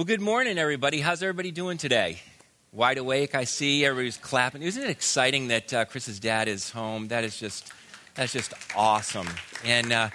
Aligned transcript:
Well, 0.00 0.06
good 0.06 0.22
morning, 0.22 0.56
everybody. 0.56 1.00
How's 1.00 1.22
everybody 1.22 1.50
doing 1.50 1.76
today? 1.76 2.22
Wide 2.72 2.96
awake, 2.96 3.34
I 3.34 3.44
see. 3.44 3.84
Everybody's 3.84 4.16
clapping. 4.16 4.62
Isn't 4.62 4.82
it 4.82 4.88
exciting 4.88 5.48
that 5.48 5.74
uh, 5.74 5.84
Chris's 5.84 6.18
dad 6.18 6.48
is 6.48 6.70
home? 6.70 7.08
That 7.08 7.22
is 7.22 7.38
just, 7.38 7.70
that's 8.14 8.32
just 8.32 8.54
awesome. 8.74 9.28
And 9.62 9.92
uh, 9.92 10.08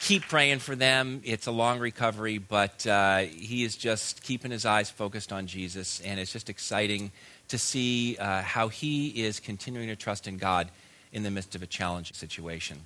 keep 0.00 0.22
praying 0.22 0.60
for 0.60 0.74
them. 0.74 1.20
It's 1.22 1.46
a 1.46 1.50
long 1.50 1.80
recovery, 1.80 2.38
but 2.38 2.86
uh, 2.86 3.18
he 3.18 3.62
is 3.62 3.76
just 3.76 4.22
keeping 4.22 4.50
his 4.50 4.64
eyes 4.64 4.88
focused 4.88 5.34
on 5.34 5.46
Jesus, 5.46 6.00
and 6.00 6.18
it's 6.18 6.32
just 6.32 6.48
exciting 6.48 7.12
to 7.48 7.58
see 7.58 8.16
uh, 8.16 8.40
how 8.40 8.68
he 8.68 9.08
is 9.22 9.38
continuing 9.38 9.88
to 9.88 9.96
trust 9.96 10.28
in 10.28 10.38
God 10.38 10.70
in 11.12 11.24
the 11.24 11.30
midst 11.30 11.54
of 11.54 11.62
a 11.62 11.66
challenging 11.66 12.14
situation. 12.14 12.78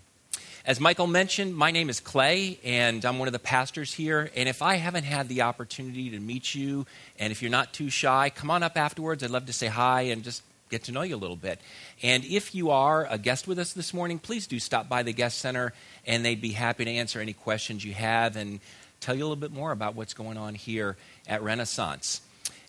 As 0.67 0.81
Michael 0.81 1.07
mentioned, 1.07 1.55
my 1.55 1.71
name 1.71 1.91
is 1.91 2.01
Clay, 2.01 2.59
and 2.65 3.05
I'm 3.05 3.19
one 3.19 3.29
of 3.29 3.33
the 3.33 3.39
pastors 3.39 3.93
here. 3.93 4.31
And 4.35 4.49
if 4.49 4.63
I 4.63 4.77
haven't 4.77 5.05
had 5.05 5.29
the 5.29 5.43
opportunity 5.43 6.09
to 6.09 6.19
meet 6.19 6.55
you, 6.55 6.87
and 7.19 7.31
if 7.31 7.43
you're 7.43 7.51
not 7.51 7.75
too 7.75 7.91
shy, 7.91 8.31
come 8.35 8.51
on 8.51 8.63
up 8.63 8.79
afterwards. 8.79 9.23
I'd 9.23 9.29
love 9.29 9.45
to 9.45 9.53
say 9.53 9.67
hi 9.67 10.03
and 10.03 10.25
just 10.25 10.43
get 10.71 10.85
to 10.85 10.93
know 10.93 11.03
you 11.03 11.17
a 11.17 11.19
little 11.19 11.37
bit. 11.37 11.61
And 12.03 12.25
if 12.25 12.55
you 12.55 12.71
are 12.71 13.07
a 13.11 13.19
guest 13.19 13.47
with 13.47 13.59
us 13.59 13.75
this 13.75 13.93
morning, 13.93 14.19
please 14.19 14.47
do 14.47 14.59
stop 14.59 14.89
by 14.89 15.03
the 15.03 15.13
guest 15.13 15.37
center, 15.37 15.75
and 16.07 16.25
they'd 16.25 16.41
be 16.41 16.53
happy 16.53 16.87
to 16.87 16.91
answer 16.91 17.21
any 17.21 17.35
questions 17.35 17.85
you 17.85 17.93
have 17.93 18.35
and 18.35 18.59
tell 19.01 19.15
you 19.15 19.21
a 19.23 19.27
little 19.27 19.37
bit 19.37 19.53
more 19.53 19.71
about 19.71 19.95
what's 19.95 20.15
going 20.15 20.39
on 20.39 20.55
here 20.55 20.97
at 21.29 21.43
Renaissance. 21.43 22.23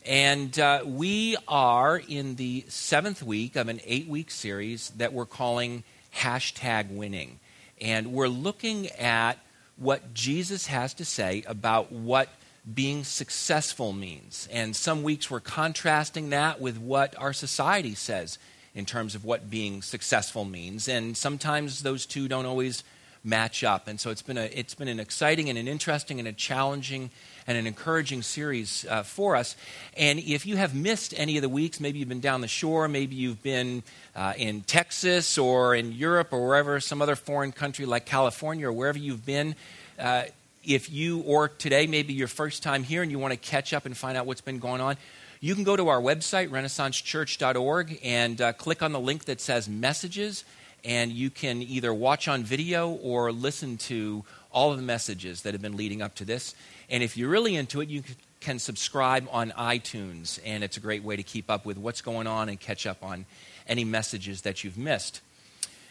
And 0.06 0.60
uh, 0.60 0.82
we 0.86 1.38
are 1.48 1.96
in 1.98 2.36
the 2.36 2.66
seventh 2.68 3.24
week 3.24 3.56
of 3.56 3.70
an 3.70 3.80
eight 3.86 4.10
week 4.10 4.32
series 4.32 4.90
that 4.98 5.14
we're 5.14 5.26
calling 5.26 5.86
Hashtag 6.14 6.94
Winning. 6.94 7.40
And 7.82 8.14
we're 8.14 8.28
looking 8.28 8.88
at 8.92 9.40
what 9.78 10.14
Jesus 10.14 10.68
has 10.68 10.94
to 10.96 11.06
say 11.06 11.44
about 11.48 11.92
what 11.92 12.30
being 12.74 13.04
successful 13.04 13.94
means. 13.94 14.48
And 14.52 14.76
some 14.76 15.04
weeks 15.04 15.30
we're 15.30 15.40
contrasting 15.40 16.30
that 16.32 16.60
with 16.60 16.78
what 16.78 17.18
our 17.18 17.34
society 17.34 17.94
says 17.94 18.40
in 18.74 18.86
terms 18.86 19.16
of 19.16 19.24
what 19.24 19.50
being 19.50 19.82
successful 19.82 20.46
means. 20.46 20.88
And 20.88 21.16
sometimes 21.16 21.84
those 21.84 22.06
two 22.06 22.28
don't 22.28 22.46
always 22.46 22.84
match 23.26 23.64
up. 23.64 23.88
And 23.88 24.00
so 24.00 24.12
it's 24.12 24.22
been, 24.22 24.38
a, 24.38 24.46
it's 24.54 24.76
been 24.76 24.88
an 24.88 25.00
exciting 25.00 25.50
and 25.50 25.58
an 25.58 25.68
interesting 25.68 26.20
and 26.20 26.28
a 26.28 26.34
challenging 26.34 27.10
and 27.48 27.58
an 27.58 27.68
encouraging 27.68 28.22
series 28.22 28.86
uh, 28.90 29.04
for 29.04 29.36
us. 29.36 29.56
And 29.98 30.20
if 30.20 30.46
you 30.46 30.58
have 30.58 30.74
missed 30.74 31.14
any 31.18 31.38
of 31.38 31.42
the 31.42 31.50
weeks, 31.50 31.80
maybe 31.80 32.00
you've 32.00 32.10
been 32.10 32.20
down 32.20 32.42
the 32.42 32.48
shore, 32.48 32.88
maybe 32.88 33.16
you've 33.16 33.44
been 33.44 33.84
uh, 34.16 34.34
in 34.38 34.62
Texas 34.62 35.38
or 35.38 35.76
in 35.76 35.92
Europe 35.92 36.32
or 36.32 36.46
wherever, 36.46 36.80
some 36.80 37.02
other 37.02 37.16
foreign 37.16 37.52
country 37.52 37.86
like 37.86 38.06
California 38.06 38.68
or 38.68 38.74
wherever 38.74 38.98
you've 38.98 39.26
been. 39.26 39.56
Uh, 40.00 40.24
if 40.64 40.92
you, 40.92 41.20
or 41.22 41.48
today, 41.48 41.86
maybe 41.88 42.14
your 42.14 42.28
first 42.28 42.64
time 42.64 42.84
here 42.84 43.04
and 43.04 43.12
you 43.12 43.20
want 43.20 43.32
to 43.32 43.38
catch 43.38 43.74
up 43.74 43.86
and 43.86 43.96
find 43.96 44.18
out 44.18 44.26
what's 44.26 44.42
been 44.42 44.60
going 44.60 44.82
on, 44.82 44.98
you 45.40 45.54
can 45.54 45.64
go 45.64 45.76
to 45.76 45.90
our 45.90 46.02
website, 46.02 46.50
renaissancechurch.org, 46.50 48.00
and 48.04 48.42
uh, 48.42 48.54
click 48.54 48.82
on 48.82 48.92
the 48.92 49.00
link 49.00 49.26
that 49.26 49.40
says 49.40 49.70
messages, 49.70 50.44
and 50.84 51.12
you 51.12 51.30
can 51.30 51.62
either 51.62 51.94
watch 51.94 52.28
on 52.28 52.44
video 52.44 52.90
or 52.90 53.32
listen 53.32 53.78
to 53.78 54.24
all 54.52 54.72
of 54.72 54.78
the 54.78 54.84
messages 54.84 55.42
that 55.42 55.54
have 55.54 55.62
been 55.62 55.78
leading 55.78 56.02
up 56.02 56.16
to 56.16 56.26
this. 56.26 56.56
And 56.90 57.04
if 57.04 57.18
you're 57.18 57.30
really 57.30 57.56
into 57.56 57.82
it, 57.82 57.90
you 57.90 58.04
can 58.40 58.60
subscribe 58.60 59.28
on 59.32 59.52
iTunes, 59.52 60.40
and 60.46 60.64
it's 60.64 60.78
a 60.78 60.80
great 60.80 61.04
way 61.04 61.16
to 61.16 61.24
keep 61.24 61.50
up 61.50 61.66
with 61.66 61.78
what's 61.78 62.02
going 62.02 62.28
on 62.28 62.48
and 62.48 62.60
catch 62.60 62.86
up 62.86 63.04
on 63.04 63.26
any 63.68 63.84
messages 63.84 64.42
that 64.42 64.64
you've 64.64 64.78
missed. 64.78 65.22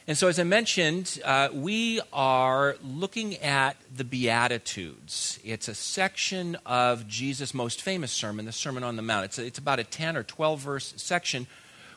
And 0.07 0.19
so, 0.19 0.29
as 0.29 0.39
I 0.39 0.45
mentioned, 0.45 1.19
uh, 1.25 1.49
we 1.53 2.01
are 2.13 2.77
looking 2.85 3.39
at 3.39 3.77
the 3.97 4.05
Beatitudes. 4.05 5.41
It's 5.43 5.67
a 5.67 5.75
section 5.75 6.59
of 6.67 7.09
Jesus' 7.09 7.55
most 7.55 7.81
famous 7.81 8.13
sermon, 8.13 8.45
the 8.45 8.53
Sermon 8.53 8.85
on 8.85 8.97
the 8.97 9.03
Mount. 9.03 9.25
It's, 9.25 9.39
a, 9.39 9.47
it's 9.47 9.59
about 9.59 9.79
a 9.79 9.85
10 9.85 10.19
or 10.19 10.23
12 10.23 10.61
verse 10.61 10.93
section 10.99 11.47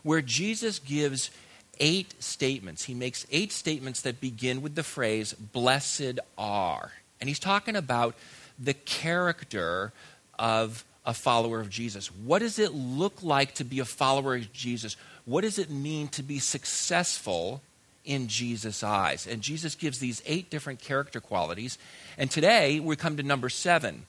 where 0.04 0.22
Jesus 0.22 0.80
gives 0.80 1.32
eight 1.80 2.22
statements. 2.22 2.84
He 2.84 2.94
makes 2.94 3.26
eight 3.32 3.52
statements 3.52 4.02
that 4.02 4.22
begin 4.22 4.62
with 4.62 4.76
the 4.76 4.84
phrase, 4.84 5.34
Blessed 5.34 6.20
are. 6.38 6.92
And 7.20 7.28
he's 7.28 7.40
talking 7.40 7.76
about 7.76 8.16
the 8.60 8.74
character 8.74 9.92
of 10.38 10.84
a 11.06 11.14
follower 11.14 11.60
of 11.60 11.70
Jesus. 11.70 12.08
What 12.08 12.40
does 12.40 12.60
it 12.60 12.74
look 12.74 13.24
like 13.24 13.56
to 13.56 13.64
be 13.64 13.80
a 13.80 13.86
follower 13.86 14.36
of 14.36 14.52
Jesus? 14.52 14.98
What 15.26 15.42
does 15.42 15.58
it 15.58 15.70
mean 15.70 16.10
to 16.10 16.24
be 16.24 16.40
successful 16.40 17.62
in 18.04 18.28
Jesus' 18.28 18.84
eyes? 18.84 19.26
And 19.26 19.42
Jesus 19.42 19.76
gives 19.76 20.00
these 20.00 20.22
eight 20.26 20.50
different 20.50 20.80
character 20.80 21.22
qualities. 21.22 21.78
And 22.18 22.30
today 22.30 22.80
we 22.80 22.96
come 22.96 23.18
to 23.18 23.24
number 23.24 23.50
seven 23.50 24.06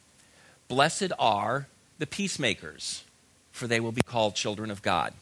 Blessed 0.66 1.12
are 1.18 1.66
the 1.98 2.06
peacemakers, 2.06 3.04
for 3.52 3.66
they 3.66 3.80
will 3.80 3.92
be 3.92 4.02
called 4.02 4.34
children 4.34 4.70
of 4.70 4.82
God. 4.82 5.14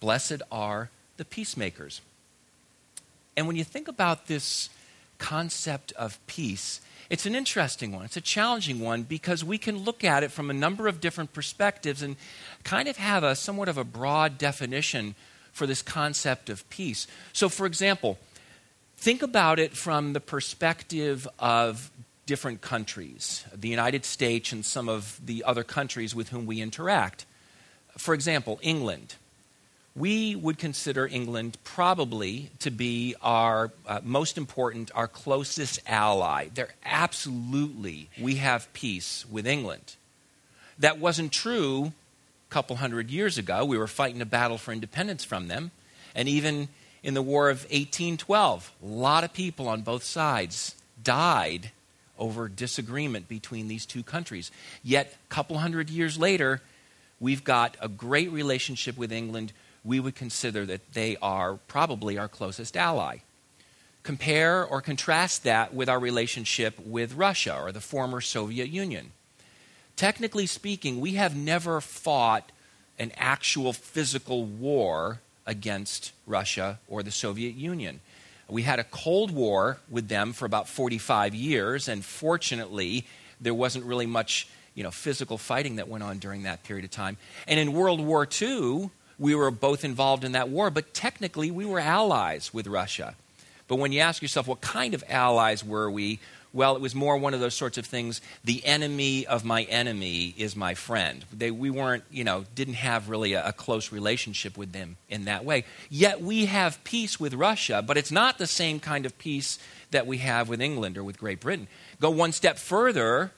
Blessed 0.00 0.42
are 0.52 0.90
the 1.18 1.24
peacemakers. 1.24 2.00
And 3.36 3.46
when 3.46 3.56
you 3.56 3.64
think 3.64 3.86
about 3.86 4.26
this 4.26 4.70
concept 5.18 5.92
of 5.92 6.18
peace, 6.26 6.80
it's 7.10 7.26
an 7.26 7.34
interesting 7.34 7.92
one. 7.92 8.04
It's 8.04 8.16
a 8.16 8.22
challenging 8.22 8.80
one 8.80 9.02
because 9.02 9.44
we 9.44 9.58
can 9.58 9.78
look 9.78 10.04
at 10.04 10.22
it 10.22 10.32
from 10.32 10.50
a 10.50 10.54
number 10.54 10.88
of 10.88 11.00
different 11.00 11.32
perspectives 11.32 12.02
and 12.02 12.16
kind 12.64 12.88
of 12.88 12.96
have 12.96 13.24
a 13.24 13.34
somewhat 13.34 13.68
of 13.68 13.78
a 13.78 13.84
broad 13.84 14.38
definition 14.38 15.14
for 15.52 15.66
this 15.66 15.82
concept 15.82 16.50
of 16.50 16.68
peace. 16.70 17.06
So, 17.32 17.48
for 17.48 17.66
example, 17.66 18.18
think 18.96 19.22
about 19.22 19.58
it 19.58 19.76
from 19.76 20.12
the 20.12 20.20
perspective 20.20 21.26
of 21.38 21.90
different 22.26 22.60
countries, 22.60 23.44
the 23.54 23.68
United 23.68 24.04
States 24.04 24.52
and 24.52 24.64
some 24.64 24.88
of 24.88 25.18
the 25.24 25.42
other 25.44 25.64
countries 25.64 26.14
with 26.14 26.28
whom 26.28 26.44
we 26.44 26.60
interact. 26.60 27.24
For 27.96 28.12
example, 28.12 28.60
England 28.62 29.16
we 29.98 30.36
would 30.36 30.58
consider 30.58 31.06
England 31.06 31.58
probably 31.64 32.50
to 32.60 32.70
be 32.70 33.14
our 33.20 33.72
uh, 33.86 34.00
most 34.04 34.38
important, 34.38 34.90
our 34.94 35.08
closest 35.08 35.80
ally. 35.86 36.48
They're 36.54 36.74
absolutely, 36.84 38.08
we 38.20 38.36
have 38.36 38.72
peace 38.72 39.26
with 39.30 39.46
England. 39.46 39.96
That 40.78 40.98
wasn't 40.98 41.32
true 41.32 41.92
a 42.48 42.52
couple 42.52 42.76
hundred 42.76 43.10
years 43.10 43.38
ago. 43.38 43.64
We 43.64 43.76
were 43.76 43.88
fighting 43.88 44.22
a 44.22 44.26
battle 44.26 44.58
for 44.58 44.72
independence 44.72 45.24
from 45.24 45.48
them. 45.48 45.72
And 46.14 46.28
even 46.28 46.68
in 47.02 47.14
the 47.14 47.22
War 47.22 47.50
of 47.50 47.62
1812, 47.64 48.72
a 48.82 48.86
lot 48.86 49.24
of 49.24 49.32
people 49.32 49.68
on 49.68 49.82
both 49.82 50.04
sides 50.04 50.76
died 51.02 51.72
over 52.18 52.48
disagreement 52.48 53.28
between 53.28 53.68
these 53.68 53.86
two 53.86 54.02
countries. 54.02 54.50
Yet, 54.82 55.16
a 55.30 55.34
couple 55.34 55.58
hundred 55.58 55.90
years 55.90 56.18
later, 56.18 56.60
we've 57.20 57.44
got 57.44 57.76
a 57.80 57.88
great 57.88 58.30
relationship 58.32 58.96
with 58.96 59.12
England 59.12 59.52
we 59.84 60.00
would 60.00 60.14
consider 60.14 60.66
that 60.66 60.92
they 60.92 61.16
are 61.22 61.54
probably 61.68 62.18
our 62.18 62.28
closest 62.28 62.76
ally. 62.76 63.18
Compare 64.02 64.64
or 64.64 64.80
contrast 64.80 65.44
that 65.44 65.74
with 65.74 65.88
our 65.88 65.98
relationship 65.98 66.78
with 66.84 67.14
Russia 67.14 67.58
or 67.60 67.72
the 67.72 67.80
former 67.80 68.20
Soviet 68.20 68.68
Union. 68.68 69.12
Technically 69.96 70.46
speaking, 70.46 71.00
we 71.00 71.14
have 71.14 71.36
never 71.36 71.80
fought 71.80 72.50
an 72.98 73.12
actual 73.16 73.72
physical 73.72 74.44
war 74.44 75.20
against 75.46 76.12
Russia 76.26 76.78
or 76.88 77.02
the 77.02 77.10
Soviet 77.10 77.54
Union. 77.54 78.00
We 78.48 78.62
had 78.62 78.78
a 78.78 78.84
Cold 78.84 79.30
War 79.30 79.78
with 79.90 80.08
them 80.08 80.32
for 80.32 80.46
about 80.46 80.68
45 80.68 81.34
years, 81.34 81.88
and 81.88 82.04
fortunately, 82.04 83.06
there 83.40 83.54
wasn't 83.54 83.84
really 83.84 84.06
much 84.06 84.48
you 84.74 84.84
know, 84.84 84.92
physical 84.92 85.38
fighting 85.38 85.76
that 85.76 85.88
went 85.88 86.04
on 86.04 86.18
during 86.18 86.44
that 86.44 86.62
period 86.62 86.84
of 86.84 86.92
time. 86.92 87.16
And 87.48 87.58
in 87.58 87.72
World 87.72 88.00
War 88.00 88.28
II, 88.40 88.90
we 89.18 89.34
were 89.34 89.50
both 89.50 89.84
involved 89.84 90.24
in 90.24 90.32
that 90.32 90.48
war, 90.48 90.70
but 90.70 90.94
technically 90.94 91.50
we 91.50 91.64
were 91.64 91.80
allies 91.80 92.52
with 92.54 92.66
Russia. 92.66 93.14
But 93.66 93.76
when 93.76 93.92
you 93.92 94.00
ask 94.00 94.22
yourself, 94.22 94.46
what 94.46 94.60
kind 94.60 94.94
of 94.94 95.04
allies 95.08 95.64
were 95.64 95.90
we? 95.90 96.20
Well, 96.54 96.76
it 96.76 96.80
was 96.80 96.94
more 96.94 97.18
one 97.18 97.34
of 97.34 97.40
those 97.40 97.54
sorts 97.54 97.76
of 97.76 97.84
things. 97.84 98.22
The 98.42 98.64
enemy 98.64 99.26
of 99.26 99.44
my 99.44 99.64
enemy 99.64 100.34
is 100.38 100.56
my 100.56 100.72
friend. 100.74 101.24
They, 101.30 101.50
we 101.50 101.68
weren't, 101.68 102.04
you 102.10 102.24
know, 102.24 102.46
didn't 102.54 102.74
have 102.74 103.10
really 103.10 103.34
a, 103.34 103.48
a 103.48 103.52
close 103.52 103.92
relationship 103.92 104.56
with 104.56 104.72
them 104.72 104.96
in 105.10 105.26
that 105.26 105.44
way. 105.44 105.64
Yet 105.90 106.22
we 106.22 106.46
have 106.46 106.82
peace 106.84 107.20
with 107.20 107.34
Russia, 107.34 107.82
but 107.86 107.98
it's 107.98 108.10
not 108.10 108.38
the 108.38 108.46
same 108.46 108.80
kind 108.80 109.04
of 109.04 109.18
peace 109.18 109.58
that 109.90 110.06
we 110.06 110.18
have 110.18 110.48
with 110.48 110.62
England 110.62 110.96
or 110.96 111.04
with 111.04 111.18
Great 111.18 111.40
Britain. 111.40 111.68
Go 112.00 112.10
one 112.10 112.32
step 112.32 112.58
further, 112.58 113.32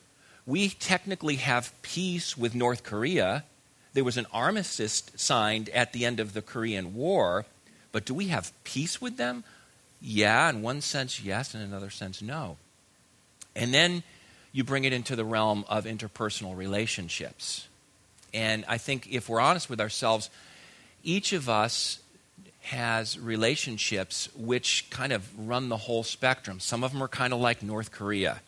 we 0.45 0.69
technically 0.69 1.35
have 1.35 1.73
peace 1.81 2.37
with 2.37 2.55
North 2.55 2.83
Korea, 2.83 3.43
there 3.93 4.03
was 4.03 4.17
an 4.17 4.27
armistice 4.31 5.03
signed 5.15 5.69
at 5.69 5.93
the 5.93 6.05
end 6.05 6.19
of 6.19 6.33
the 6.33 6.41
Korean 6.41 6.95
War, 6.95 7.45
but 7.91 8.05
do 8.05 8.13
we 8.13 8.27
have 8.27 8.53
peace 8.63 9.01
with 9.01 9.17
them? 9.17 9.43
Yeah, 10.01 10.49
in 10.49 10.61
one 10.61 10.81
sense, 10.81 11.21
yes, 11.21 11.53
in 11.53 11.61
another 11.61 11.89
sense, 11.89 12.21
no. 12.21 12.57
And 13.55 13.73
then 13.73 14.03
you 14.51 14.63
bring 14.63 14.85
it 14.85 14.93
into 14.93 15.15
the 15.15 15.25
realm 15.25 15.65
of 15.67 15.85
interpersonal 15.85 16.55
relationships. 16.55 17.67
And 18.33 18.65
I 18.67 18.77
think 18.77 19.07
if 19.11 19.29
we're 19.29 19.41
honest 19.41 19.69
with 19.69 19.81
ourselves, 19.81 20.29
each 21.03 21.33
of 21.33 21.49
us 21.49 21.99
has 22.61 23.19
relationships 23.19 24.29
which 24.35 24.89
kind 24.89 25.11
of 25.11 25.27
run 25.47 25.69
the 25.69 25.77
whole 25.77 26.03
spectrum. 26.03 26.59
Some 26.59 26.83
of 26.83 26.93
them 26.93 27.03
are 27.03 27.07
kind 27.07 27.33
of 27.33 27.39
like 27.39 27.61
North 27.61 27.91
Korea 27.91 28.41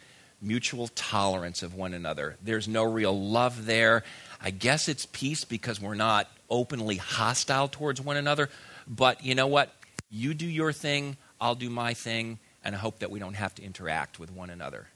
mutual 0.44 0.89
tolerance 0.89 1.63
of 1.63 1.74
one 1.74 1.94
another. 1.94 2.36
There's 2.44 2.68
no 2.68 2.84
real 2.84 3.18
love 3.18 3.66
there. 3.66 4.04
I 4.44 4.51
guess 4.51 4.90
it's 4.90 5.06
peace 5.06 5.45
because 5.45 5.80
we're 5.80 5.95
not 5.95 6.30
openly 6.50 6.98
hostile 6.98 7.69
towards 7.69 8.01
one 8.01 8.18
another. 8.18 8.50
But 8.88 9.24
you 9.24 9.36
know 9.36 9.48
what? 9.48 9.74
You 10.12 10.34
do 10.34 10.45
your 10.45 10.74
thing, 10.74 11.18
I'll 11.40 11.56
do 11.56 11.69
my 11.69 11.94
thing, 11.94 12.40
and 12.63 12.75
I 12.75 12.78
hope 12.78 13.00
that 13.00 13.10
we 13.10 13.19
don't 13.19 13.36
have 13.36 13.56
to 13.56 13.63
interact 13.63 14.19
with 14.19 14.31
one 14.31 14.50
another. 14.50 14.88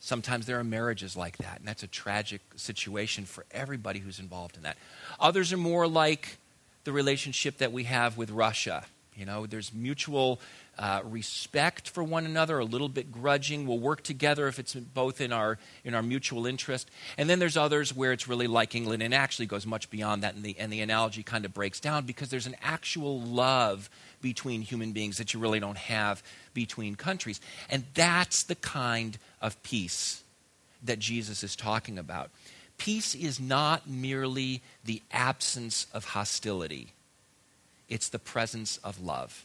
Sometimes 0.00 0.44
there 0.44 0.58
are 0.58 0.64
marriages 0.64 1.16
like 1.16 1.38
that, 1.38 1.60
and 1.60 1.66
that's 1.66 1.82
a 1.82 1.86
tragic 1.86 2.42
situation 2.56 3.24
for 3.24 3.46
everybody 3.50 4.00
who's 4.00 4.18
involved 4.18 4.56
in 4.56 4.64
that. 4.64 4.76
Others 5.18 5.52
are 5.52 5.56
more 5.56 5.86
like 5.86 6.36
the 6.84 6.92
relationship 6.92 7.56
that 7.58 7.72
we 7.72 7.84
have 7.84 8.18
with 8.18 8.30
Russia. 8.30 8.84
You 9.16 9.26
know, 9.26 9.46
there's 9.46 9.72
mutual 9.72 10.40
uh, 10.76 11.02
respect 11.04 11.88
for 11.88 12.02
one 12.02 12.26
another, 12.26 12.58
a 12.58 12.64
little 12.64 12.88
bit 12.88 13.12
grudging. 13.12 13.66
We'll 13.66 13.78
work 13.78 14.02
together 14.02 14.48
if 14.48 14.58
it's 14.58 14.74
both 14.74 15.20
in 15.20 15.32
our 15.32 15.58
in 15.84 15.94
our 15.94 16.02
mutual 16.02 16.46
interest. 16.46 16.90
And 17.16 17.30
then 17.30 17.38
there's 17.38 17.56
others 17.56 17.94
where 17.94 18.12
it's 18.12 18.26
really 18.26 18.48
like 18.48 18.74
England 18.74 19.02
and 19.02 19.14
actually 19.14 19.46
goes 19.46 19.66
much 19.66 19.88
beyond 19.90 20.22
that, 20.22 20.34
and 20.34 20.42
the 20.42 20.56
and 20.58 20.72
the 20.72 20.80
analogy 20.80 21.22
kind 21.22 21.44
of 21.44 21.54
breaks 21.54 21.78
down 21.78 22.06
because 22.06 22.28
there's 22.30 22.46
an 22.46 22.56
actual 22.62 23.20
love 23.20 23.88
between 24.20 24.62
human 24.62 24.92
beings 24.92 25.18
that 25.18 25.32
you 25.32 25.38
really 25.38 25.60
don't 25.60 25.78
have 25.78 26.22
between 26.52 26.96
countries, 26.96 27.40
and 27.70 27.84
that's 27.94 28.42
the 28.42 28.56
kind 28.56 29.18
of 29.40 29.62
peace 29.62 30.22
that 30.82 30.98
Jesus 30.98 31.44
is 31.44 31.54
talking 31.54 31.98
about. 31.98 32.30
Peace 32.78 33.14
is 33.14 33.38
not 33.38 33.88
merely 33.88 34.60
the 34.84 35.02
absence 35.12 35.86
of 35.94 36.04
hostility. 36.04 36.93
It's 37.88 38.08
the 38.08 38.18
presence 38.18 38.78
of 38.78 39.02
love. 39.02 39.44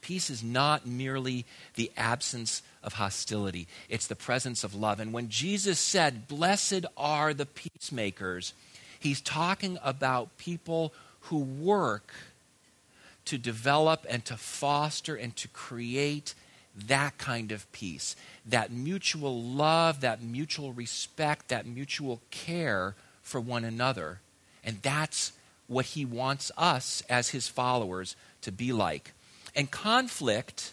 Peace 0.00 0.30
is 0.30 0.42
not 0.42 0.86
merely 0.86 1.44
the 1.74 1.92
absence 1.96 2.62
of 2.82 2.94
hostility, 2.94 3.68
it's 3.88 4.06
the 4.06 4.16
presence 4.16 4.64
of 4.64 4.74
love. 4.74 5.00
And 5.00 5.12
when 5.12 5.28
Jesus 5.28 5.78
said, 5.78 6.26
Blessed 6.28 6.86
are 6.96 7.34
the 7.34 7.46
peacemakers, 7.46 8.54
he's 8.98 9.20
talking 9.20 9.78
about 9.84 10.36
people 10.38 10.92
who 11.22 11.38
work 11.38 12.12
to 13.26 13.36
develop 13.36 14.06
and 14.08 14.24
to 14.24 14.36
foster 14.36 15.14
and 15.14 15.36
to 15.36 15.48
create 15.48 16.34
that 16.86 17.18
kind 17.18 17.52
of 17.52 17.70
peace, 17.72 18.16
that 18.46 18.72
mutual 18.72 19.42
love, 19.42 20.00
that 20.00 20.22
mutual 20.22 20.72
respect, 20.72 21.48
that 21.48 21.66
mutual 21.66 22.20
care 22.30 22.94
for 23.22 23.40
one 23.40 23.64
another. 23.64 24.20
And 24.64 24.80
that's 24.82 25.32
what 25.70 25.84
he 25.84 26.04
wants 26.04 26.50
us 26.58 27.00
as 27.08 27.28
his 27.28 27.46
followers 27.46 28.16
to 28.42 28.50
be 28.50 28.72
like. 28.72 29.12
And 29.54 29.70
conflict 29.70 30.72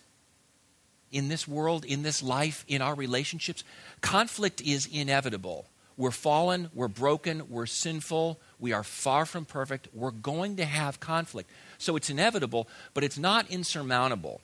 in 1.12 1.30
this 1.30 1.48
world, 1.48 1.86
in 1.86 2.02
this 2.02 2.24
life, 2.24 2.66
in 2.68 2.82
our 2.82 2.96
relationships, 2.96 3.64
conflict 4.02 4.60
is 4.60 4.90
inevitable. 4.92 5.68
We're 5.98 6.10
fallen, 6.10 6.72
we're 6.74 6.88
broken, 6.88 7.44
we're 7.48 7.68
sinful, 7.68 8.40
we 8.60 8.74
are 8.74 8.84
far 8.84 9.28
from 9.28 9.46
perfect. 9.46 9.88
We're 9.94 10.10
going 10.10 10.56
to 10.56 10.66
have 10.66 11.00
conflict. 11.00 11.52
So 11.78 11.96
it's 11.96 12.10
inevitable, 12.10 12.68
but 12.96 13.04
it's 13.04 13.20
not 13.20 13.52
insurmountable. 13.52 14.42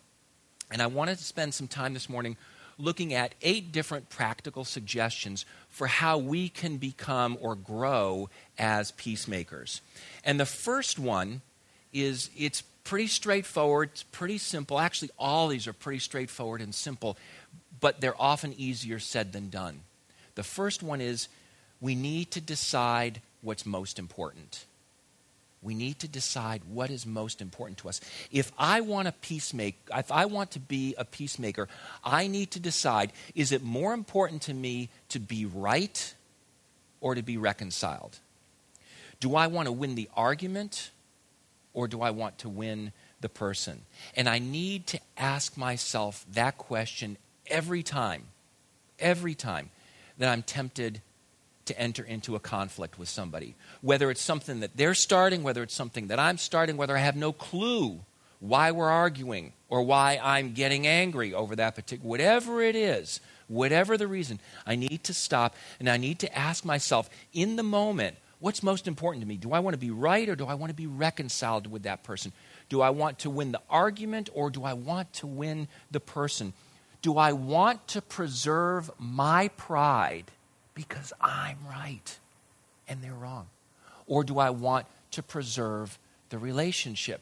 And 0.69 0.83
I 0.83 0.85
wanted 0.85 1.17
to 1.17 1.23
spend 1.23 1.55
some 1.55 1.67
time 1.67 1.95
this 1.95 2.07
morning 2.09 2.38
looking 2.78 3.14
at 3.14 3.36
eight 3.42 3.72
different 3.72 4.10
practical 4.10 4.66
suggestions 4.66 5.46
for 5.70 5.88
how 5.88 6.18
we 6.18 6.50
can 6.50 6.78
become 6.78 7.38
or 7.42 7.56
grow 7.56 8.30
as 8.58 8.92
peacemakers. 8.92 9.81
And 10.24 10.40
the 10.40 10.46
first 10.46 11.00
one 11.00 11.42
is 11.92 12.30
it's 12.38 12.62
pretty 12.84 13.08
straightforward, 13.08 13.90
it's 13.94 14.04
pretty 14.04 14.38
simple. 14.38 14.80
Actually, 14.80 15.12
all 15.18 15.48
these 15.48 15.68
are 15.68 15.74
pretty 15.74 16.00
straightforward 16.00 16.62
and 16.62 16.74
simple, 16.74 17.18
but 17.80 18.02
they're 18.02 18.20
often 18.22 18.54
easier 18.58 19.00
said 19.00 19.34
than 19.34 19.50
done. 19.50 19.81
The 20.36 20.44
first 20.44 20.81
one 20.84 21.02
is 21.02 21.28
we 21.80 21.96
need 21.96 22.31
to 22.31 22.42
decide 22.42 23.22
what's 23.42 23.66
most 23.66 24.00
important. 24.00 24.66
We 25.63 25.74
need 25.74 26.00
to 26.00 26.07
decide 26.07 26.62
what 26.69 26.89
is 26.89 27.06
most 27.06 27.42
important 27.42 27.77
to 27.80 27.89
us. 27.89 28.01
If 28.31 28.51
I 28.57 28.81
want 28.81 29.07
a 29.07 29.13
peacemaker, 29.13 29.77
if 29.95 30.12
I 30.12 30.25
want 30.25 30.51
to 30.51 30.60
be 30.60 30.95
a 30.98 31.06
peacemaker, 31.06 31.68
I 32.04 32.27
need 32.27 32.51
to 32.51 32.60
decide 32.60 33.12
is 33.33 33.51
it 33.51 33.63
more 33.63 33.94
important 33.94 34.44
to 34.44 34.54
me 34.54 34.89
to 35.10 35.19
be 35.19 35.45
right 35.45 36.13
or 37.00 37.15
to 37.15 37.21
be 37.21 37.38
reconciled? 37.38 38.19
Do 39.19 39.36
I 39.36 39.48
want 39.48 39.68
to 39.68 39.71
win 39.71 39.95
the 39.95 40.10
argument 40.15 40.92
or 41.74 41.88
do 41.88 42.01
I 42.01 42.12
want 42.12 42.39
to 42.39 42.50
win 42.50 42.92
the 43.21 43.30
person? 43.30 43.83
And 44.15 44.27
I 44.27 44.39
need 44.39 44.88
to 44.88 45.00
ask 45.18 45.57
myself 45.57 46.25
that 46.33 46.57
question 46.57 47.18
every 47.48 47.83
time, 47.83 48.24
every 49.00 49.36
time 49.36 49.69
that 50.18 50.30
I'm 50.30 50.44
tempted 50.44 51.01
to 51.65 51.80
enter 51.80 52.04
into 52.04 52.36
a 52.36 52.39
conflict 52.39 53.00
with 53.00 53.10
somebody. 53.10 53.56
Whether 53.81 54.12
it's 54.12 54.21
something 54.21 54.60
that 54.60 54.75
they're 54.75 54.94
starting, 54.94 55.44
whether 55.44 55.63
it's 55.63 55.75
something 55.75 56.07
that 56.07 56.19
I'm 56.19 56.38
starting, 56.38 56.77
whether 56.77 56.95
I 56.95 57.01
have 57.01 57.15
no 57.15 57.31
clue 57.31 58.01
why 58.44 58.71
we're 58.71 58.89
arguing 58.89 59.54
or 59.69 59.83
why 59.83 60.19
I'm 60.21 60.51
getting 60.51 60.86
angry 60.86 61.33
over 61.33 61.56
that 61.56 61.75
particular, 61.75 62.10
whatever 62.10 62.62
it 62.62 62.75
is, 62.75 63.21
whatever 63.48 63.98
the 63.98 64.06
reason, 64.06 64.38
I 64.68 64.75
need 64.75 65.06
to 65.06 65.13
stop 65.13 65.56
and 65.80 65.89
I 65.89 65.95
need 65.95 66.19
to 66.19 66.38
ask 66.38 66.65
myself 66.65 67.10
in 67.31 67.56
the 67.56 67.63
moment, 67.63 68.18
what's 68.39 68.62
most 68.62 68.86
important 68.86 69.21
to 69.21 69.27
me? 69.27 69.38
Do 69.38 69.54
I 69.54 69.60
want 69.60 69.75
to 69.75 69.80
be 69.80 69.92
right 69.92 70.27
or 70.27 70.36
do 70.36 70.45
I 70.45 70.56
want 70.56 70.71
to 70.71 70.75
be 70.75 70.88
reconciled 70.88 71.71
with 71.71 71.83
that 71.83 72.04
person? 72.04 72.33
Do 72.68 72.81
I 72.81 72.89
want 72.89 73.19
to 73.19 73.30
win 73.30 73.54
the 73.54 73.62
argument 73.69 74.30
or 74.33 74.50
do 74.50 74.65
I 74.65 74.74
want 74.74 75.13
to 75.13 75.27
win 75.27 75.69
the 75.92 76.01
person? 76.01 76.51
Do 77.01 77.18
I 77.18 77.31
want 77.31 77.88
to 77.89 78.01
preserve 78.01 78.92
my 79.00 79.48
pride 79.56 80.25
because 80.75 81.14
I'm 81.22 81.58
right 81.70 82.18
and 82.88 83.02
they're 83.02 83.14
wrong? 83.14 83.48
Or 84.08 84.24
do 84.24 84.40
I 84.40 84.50
want 84.50 84.86
to 85.12 85.24
preserve 85.24 85.98
the 86.30 86.38
relationship? 86.38 87.22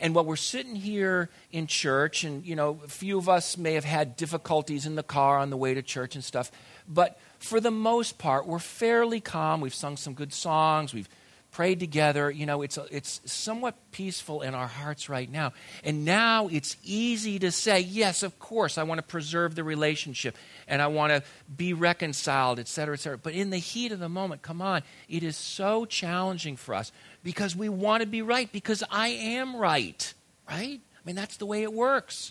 And 0.00 0.14
while 0.14 0.24
we're 0.24 0.36
sitting 0.36 0.74
here 0.74 1.30
in 1.50 1.66
church, 1.66 2.24
and 2.24 2.44
you 2.44 2.54
know, 2.54 2.78
a 2.84 2.88
few 2.88 3.16
of 3.16 3.28
us 3.28 3.56
may 3.56 3.74
have 3.74 3.84
had 3.84 4.16
difficulties 4.16 4.84
in 4.84 4.96
the 4.96 5.02
car 5.02 5.38
on 5.38 5.50
the 5.50 5.56
way 5.56 5.72
to 5.72 5.82
church 5.82 6.14
and 6.14 6.22
stuff, 6.22 6.52
but 6.86 7.18
for 7.38 7.60
the 7.60 7.70
most 7.70 8.18
part, 8.18 8.46
we're 8.46 8.58
fairly 8.58 9.20
calm. 9.20 9.60
We've 9.60 9.74
sung 9.74 9.96
some 9.96 10.12
good 10.12 10.32
songs. 10.32 10.92
We've 10.92 11.08
prayed 11.58 11.80
together. 11.80 12.30
You 12.30 12.46
know, 12.46 12.62
it's, 12.62 12.78
it's 12.88 13.20
somewhat 13.24 13.74
peaceful 13.90 14.42
in 14.42 14.54
our 14.54 14.68
hearts 14.68 15.08
right 15.08 15.28
now. 15.28 15.54
And 15.82 16.04
now 16.04 16.46
it's 16.46 16.76
easy 16.84 17.40
to 17.40 17.50
say, 17.50 17.80
yes, 17.80 18.22
of 18.22 18.38
course, 18.38 18.78
I 18.78 18.84
want 18.84 19.00
to 19.00 19.02
preserve 19.02 19.56
the 19.56 19.64
relationship 19.64 20.36
and 20.68 20.80
I 20.80 20.86
want 20.86 21.12
to 21.12 21.24
be 21.56 21.72
reconciled, 21.72 22.60
et 22.60 22.68
cetera, 22.68 22.94
et 22.94 23.00
cetera. 23.00 23.18
But 23.18 23.32
in 23.32 23.50
the 23.50 23.56
heat 23.56 23.90
of 23.90 23.98
the 23.98 24.08
moment, 24.08 24.40
come 24.40 24.62
on, 24.62 24.82
it 25.08 25.24
is 25.24 25.36
so 25.36 25.84
challenging 25.84 26.54
for 26.54 26.76
us 26.76 26.92
because 27.24 27.56
we 27.56 27.68
want 27.68 28.02
to 28.02 28.06
be 28.06 28.22
right 28.22 28.48
because 28.52 28.84
I 28.88 29.08
am 29.08 29.56
right, 29.56 30.14
right? 30.48 30.80
I 30.80 31.00
mean, 31.04 31.16
that's 31.16 31.38
the 31.38 31.46
way 31.46 31.64
it 31.64 31.72
works. 31.72 32.30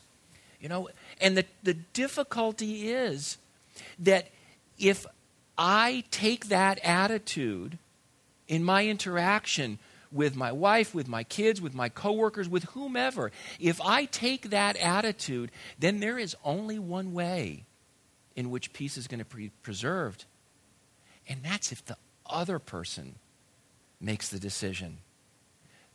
You 0.62 0.70
know, 0.70 0.88
and 1.20 1.36
the, 1.36 1.44
the 1.64 1.74
difficulty 1.74 2.92
is 2.92 3.38
that 4.00 4.30
if 4.80 5.06
I 5.58 6.06
take 6.12 6.48
that 6.48 6.80
attitude 6.82 7.78
in 8.48 8.64
my 8.64 8.86
interaction 8.86 9.80
with 10.12 10.36
my 10.36 10.52
wife, 10.52 10.96
with 10.96 11.08
my 11.08 11.24
kids, 11.24 11.62
with 11.62 11.74
my 11.74 11.90
coworkers, 11.90 12.48
with 12.48 12.64
whomever, 12.66 13.32
if 13.60 13.82
I 13.82 14.06
take 14.06 14.50
that 14.50 14.78
attitude, 14.78 15.52
then 15.78 16.00
there 16.00 16.18
is 16.18 16.36
only 16.44 16.80
one 16.80 17.14
way 17.14 17.66
in 18.36 18.50
which 18.50 18.72
peace 18.74 18.98
is 18.98 19.08
going 19.08 19.24
to 19.24 19.36
be 19.36 19.52
preserved. 19.64 20.26
And 21.28 21.42
that's 21.44 21.72
if 21.72 21.86
the 21.86 21.98
other 22.26 22.60
person 22.60 23.16
makes 24.00 24.30
the 24.30 24.40
decision 24.40 25.00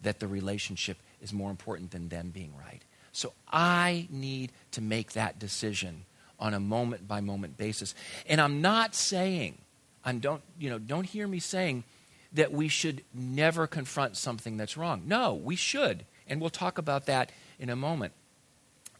that 0.02 0.21
the 0.21 0.26
relationship 0.26 0.99
is 1.21 1.32
more 1.32 1.50
important 1.50 1.92
than 1.92 2.09
them 2.09 2.30
being 2.30 2.52
right. 2.59 2.82
So 3.12 3.32
I 3.50 4.09
need 4.11 4.52
to 4.73 4.80
make 4.80 5.12
that 5.12 5.38
decision 5.38 6.04
on 6.40 6.54
a 6.54 6.61
moment 6.61 7.06
by 7.06 7.21
moment 7.21 7.56
basis. 7.56 7.94
And 8.26 8.40
I'm 8.40 8.61
not 8.61 8.94
saying, 8.94 9.59
I'm 10.04 10.18
don't, 10.18 10.42
you 10.59 10.71
know, 10.71 10.78
don't 10.78 11.04
hear 11.04 11.28
me 11.28 11.38
saying 11.38 11.85
that 12.35 12.53
we 12.53 12.69
should 12.69 13.03
never 13.12 13.67
confront 13.67 14.17
something 14.17 14.57
that's 14.57 14.77
wrong. 14.77 15.03
No, 15.07 15.35
we 15.35 15.57
should. 15.57 16.05
And 16.27 16.41
we'll 16.41 16.51
talk 16.51 16.79
about 16.79 17.07
that 17.07 17.31
in 17.59 17.69
a 17.69 17.77
moment. 17.77 18.12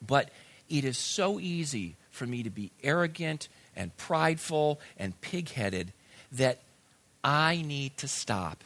But 0.07 0.31
it 0.69 0.85
is 0.85 0.99
so 0.99 1.41
easy 1.41 1.97
for 2.11 2.27
me 2.27 2.43
to 2.43 2.51
be 2.51 2.71
arrogant 2.83 3.49
and 3.75 3.97
prideful 3.97 4.81
and 4.99 5.19
pig-headed 5.21 5.93
that 6.33 6.61
I 7.25 7.62
need 7.62 7.97
to 7.99 8.09
stop 8.09 8.65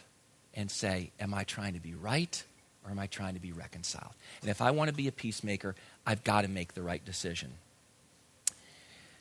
and 0.55 0.71
say, 0.71 1.11
am 1.21 1.35
I 1.35 1.45
trying 1.45 1.75
to 1.75 1.81
be 1.81 1.95
right 1.95 2.43
or 2.85 2.91
am 2.91 2.99
I 2.99 3.07
trying 3.07 3.35
to 3.35 3.41
be 3.41 3.53
reconciled? 3.53 4.15
And 4.41 4.51
if 4.51 4.63
I 4.63 4.71
want 4.71 4.89
to 4.89 4.97
be 4.97 5.09
a 5.09 5.13
peacemaker, 5.13 5.75
I've 6.07 6.25
got 6.25 6.43
to 6.43 6.49
make 6.49 6.75
the 6.75 6.83
right 6.83 7.05
decision. 7.05 7.53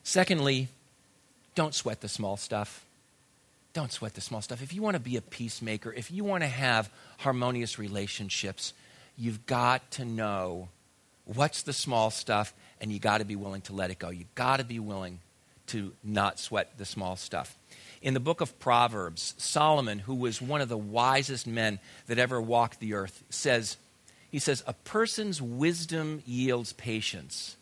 Secondly, 0.03 0.69
don't 1.55 1.73
sweat 1.73 2.01
the 2.01 2.07
small 2.07 2.37
stuff. 2.37 2.84
Don't 3.75 3.91
sweat 3.91 4.13
the 4.13 4.21
small 4.21 4.41
stuff. 4.41 4.63
If 4.63 4.73
you 4.73 4.81
want 4.81 4.95
to 4.95 5.01
be 5.01 5.17
a 5.17 5.21
peacemaker, 5.21 5.91
if 5.91 6.09
you 6.09 6.23
want 6.23 6.43
to 6.43 6.47
have 6.47 6.89
harmonious 7.17 7.77
relationships, 7.77 8.73
you've 9.17 9.45
got 9.45 9.91
to 9.91 10.05
know 10.05 10.69
what's 11.25 11.61
the 11.63 11.73
small 11.73 12.09
stuff 12.09 12.53
and 12.79 12.89
you 12.89 12.99
got 12.99 13.17
to 13.17 13.25
be 13.25 13.35
willing 13.35 13.59
to 13.63 13.73
let 13.73 13.91
it 13.91 13.99
go. 13.99 14.09
You've 14.09 14.33
got 14.33 14.57
to 14.57 14.63
be 14.63 14.79
willing 14.79 15.19
to 15.67 15.91
not 16.05 16.39
sweat 16.39 16.77
the 16.77 16.85
small 16.85 17.17
stuff. 17.17 17.57
In 18.01 18.13
the 18.13 18.21
book 18.21 18.39
of 18.39 18.57
Proverbs, 18.59 19.33
Solomon, 19.37 19.99
who 19.99 20.15
was 20.15 20.41
one 20.41 20.61
of 20.61 20.69
the 20.69 20.77
wisest 20.77 21.45
men 21.45 21.79
that 22.07 22.17
ever 22.17 22.39
walked 22.41 22.79
the 22.79 22.93
earth, 22.93 23.25
says, 23.29 23.75
he 24.31 24.39
says, 24.39 24.63
A 24.67 24.73
person's 24.73 25.41
wisdom 25.41 26.23
yields 26.25 26.71
patience. 26.71 27.57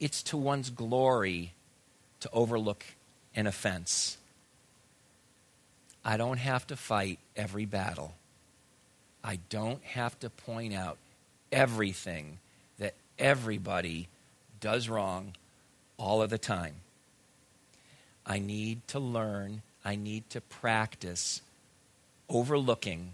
It's 0.00 0.22
to 0.24 0.38
one's 0.38 0.70
glory 0.70 1.52
to 2.20 2.30
overlook 2.32 2.86
an 3.34 3.46
offense. 3.46 4.16
I 6.04 6.16
don't 6.16 6.38
have 6.38 6.66
to 6.68 6.76
fight 6.76 7.18
every 7.36 7.64
battle. 7.64 8.14
I 9.22 9.38
don't 9.50 9.82
have 9.84 10.18
to 10.20 10.30
point 10.30 10.74
out 10.74 10.98
everything 11.52 12.38
that 12.78 12.94
everybody 13.18 14.08
does 14.60 14.88
wrong 14.88 15.34
all 15.96 16.22
of 16.22 16.30
the 16.30 16.38
time. 16.38 16.74
I 18.26 18.38
need 18.38 18.86
to 18.88 18.98
learn, 18.98 19.62
I 19.84 19.96
need 19.96 20.28
to 20.30 20.40
practice 20.40 21.40
overlooking 22.28 23.12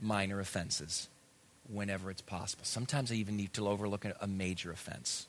minor 0.00 0.40
offenses 0.40 1.08
whenever 1.70 2.10
it's 2.10 2.22
possible. 2.22 2.64
Sometimes 2.64 3.12
I 3.12 3.16
even 3.16 3.36
need 3.36 3.52
to 3.54 3.68
overlook 3.68 4.04
a 4.04 4.26
major 4.26 4.70
offense. 4.70 5.26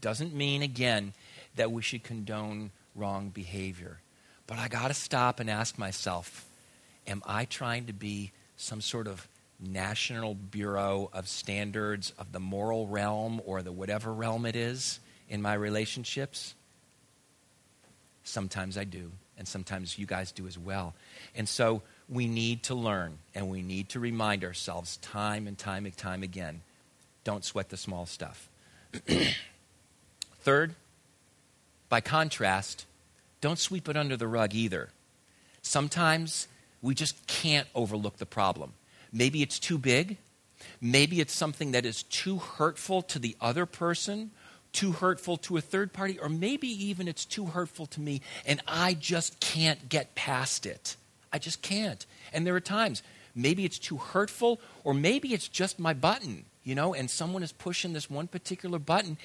Doesn't 0.00 0.34
mean, 0.34 0.62
again, 0.62 1.12
that 1.56 1.72
we 1.72 1.82
should 1.82 2.02
condone 2.02 2.70
wrong 2.94 3.30
behavior. 3.30 3.98
But 4.46 4.58
I 4.58 4.68
got 4.68 4.88
to 4.88 4.94
stop 4.94 5.40
and 5.40 5.48
ask 5.48 5.78
myself 5.78 6.44
am 7.06 7.22
I 7.26 7.44
trying 7.44 7.86
to 7.86 7.92
be 7.92 8.32
some 8.56 8.80
sort 8.80 9.06
of 9.06 9.26
national 9.60 10.34
bureau 10.34 11.10
of 11.12 11.28
standards 11.28 12.12
of 12.18 12.32
the 12.32 12.40
moral 12.40 12.86
realm 12.86 13.40
or 13.44 13.62
the 13.62 13.72
whatever 13.72 14.12
realm 14.12 14.46
it 14.46 14.56
is 14.56 15.00
in 15.28 15.42
my 15.42 15.54
relationships? 15.54 16.54
Sometimes 18.22 18.78
I 18.78 18.84
do, 18.84 19.12
and 19.36 19.46
sometimes 19.46 19.98
you 19.98 20.06
guys 20.06 20.32
do 20.32 20.46
as 20.46 20.58
well. 20.58 20.94
And 21.34 21.48
so 21.48 21.82
we 22.08 22.26
need 22.26 22.62
to 22.64 22.74
learn 22.74 23.18
and 23.34 23.50
we 23.50 23.62
need 23.62 23.90
to 23.90 24.00
remind 24.00 24.44
ourselves 24.44 24.96
time 24.98 25.46
and 25.46 25.58
time 25.58 25.84
and 25.84 25.96
time 25.96 26.22
again 26.22 26.62
don't 27.24 27.44
sweat 27.44 27.70
the 27.70 27.76
small 27.76 28.06
stuff. 28.06 28.48
Third, 30.42 30.74
by 31.88 32.00
contrast, 32.00 32.84
don't 33.44 33.58
sweep 33.58 33.90
it 33.90 33.96
under 33.96 34.16
the 34.16 34.26
rug 34.26 34.54
either. 34.54 34.88
Sometimes 35.60 36.48
we 36.80 36.94
just 36.94 37.26
can't 37.26 37.68
overlook 37.74 38.16
the 38.16 38.24
problem. 38.24 38.72
Maybe 39.12 39.42
it's 39.42 39.58
too 39.58 39.76
big. 39.76 40.16
Maybe 40.80 41.20
it's 41.20 41.34
something 41.34 41.72
that 41.72 41.84
is 41.84 42.04
too 42.04 42.38
hurtful 42.38 43.02
to 43.02 43.18
the 43.18 43.36
other 43.42 43.66
person, 43.66 44.30
too 44.72 44.92
hurtful 44.92 45.36
to 45.36 45.58
a 45.58 45.60
third 45.60 45.92
party, 45.92 46.18
or 46.18 46.30
maybe 46.30 46.68
even 46.68 47.06
it's 47.06 47.26
too 47.26 47.44
hurtful 47.44 47.84
to 47.88 48.00
me 48.00 48.22
and 48.46 48.62
I 48.66 48.94
just 48.94 49.40
can't 49.40 49.90
get 49.90 50.14
past 50.14 50.64
it. 50.64 50.96
I 51.30 51.38
just 51.38 51.60
can't. 51.60 52.06
And 52.32 52.46
there 52.46 52.54
are 52.54 52.60
times, 52.60 53.02
maybe 53.34 53.66
it's 53.66 53.78
too 53.78 53.98
hurtful, 53.98 54.58
or 54.84 54.94
maybe 54.94 55.34
it's 55.34 55.48
just 55.48 55.78
my 55.78 55.92
button, 55.92 56.46
you 56.62 56.74
know, 56.74 56.94
and 56.94 57.10
someone 57.10 57.42
is 57.42 57.52
pushing 57.52 57.92
this 57.92 58.08
one 58.08 58.26
particular 58.26 58.78
button, 58.78 59.18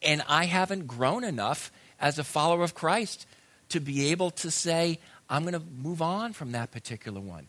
and 0.00 0.22
I 0.28 0.44
haven't 0.44 0.86
grown 0.86 1.24
enough 1.24 1.72
as 2.02 2.18
a 2.18 2.24
follower 2.24 2.64
of 2.64 2.74
Christ 2.74 3.26
to 3.70 3.80
be 3.80 4.10
able 4.10 4.30
to 4.32 4.50
say, 4.50 4.98
I'm 5.30 5.42
going 5.42 5.54
to 5.54 5.62
move 5.78 6.02
on 6.02 6.34
from 6.34 6.52
that 6.52 6.72
particular 6.72 7.20
one. 7.20 7.46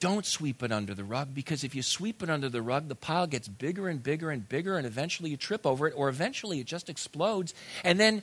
Don't 0.00 0.26
sweep 0.26 0.62
it 0.62 0.72
under 0.72 0.94
the 0.94 1.04
rug 1.04 1.32
because 1.32 1.62
if 1.62 1.74
you 1.74 1.82
sweep 1.82 2.22
it 2.22 2.28
under 2.28 2.48
the 2.48 2.60
rug, 2.60 2.88
the 2.88 2.94
pile 2.94 3.26
gets 3.26 3.46
bigger 3.46 3.88
and 3.88 4.02
bigger 4.02 4.30
and 4.30 4.48
bigger, 4.48 4.76
and 4.76 4.86
eventually 4.86 5.30
you 5.30 5.36
trip 5.36 5.66
over 5.66 5.86
it, 5.86 5.94
or 5.96 6.08
eventually 6.08 6.60
it 6.60 6.66
just 6.66 6.88
explodes. 6.90 7.54
And 7.84 8.00
then 8.00 8.22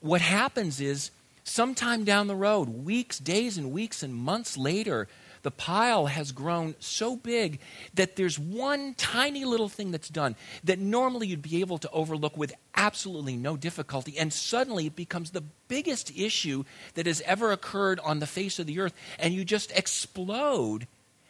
what 0.00 0.20
happens 0.20 0.80
is, 0.80 1.10
sometime 1.44 2.04
down 2.04 2.26
the 2.26 2.34
road, 2.34 2.68
weeks, 2.68 3.18
days, 3.18 3.58
and 3.58 3.72
weeks, 3.72 4.02
and 4.02 4.14
months 4.14 4.56
later, 4.56 5.06
the 5.42 5.50
pile 5.50 6.06
has 6.06 6.32
grown 6.32 6.74
so 6.78 7.16
big 7.16 7.60
that 7.94 8.16
there's 8.16 8.38
one 8.38 8.94
tiny 8.94 9.44
little 9.44 9.68
thing 9.68 9.90
that's 9.90 10.08
done 10.08 10.36
that 10.64 10.78
normally 10.78 11.26
you'd 11.26 11.42
be 11.42 11.60
able 11.60 11.78
to 11.78 11.90
overlook 11.90 12.36
with 12.36 12.52
absolutely 12.74 13.36
no 13.36 13.56
difficulty. 13.56 14.18
And 14.18 14.32
suddenly 14.32 14.86
it 14.86 14.96
becomes 14.96 15.30
the 15.30 15.44
biggest 15.68 16.16
issue 16.16 16.64
that 16.94 17.06
has 17.06 17.20
ever 17.22 17.52
occurred 17.52 18.00
on 18.00 18.18
the 18.18 18.26
face 18.26 18.58
of 18.58 18.66
the 18.66 18.80
earth. 18.80 18.94
And 19.18 19.34
you 19.34 19.44
just 19.44 19.72
explode 19.72 20.86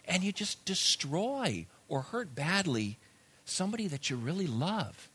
and 0.06 0.24
you 0.24 0.32
just 0.32 0.64
destroy 0.64 1.66
or 1.88 2.02
hurt 2.02 2.34
badly 2.34 2.98
somebody 3.44 3.86
that 3.88 4.10
you 4.10 4.16
really 4.16 4.46
love. 4.46 5.08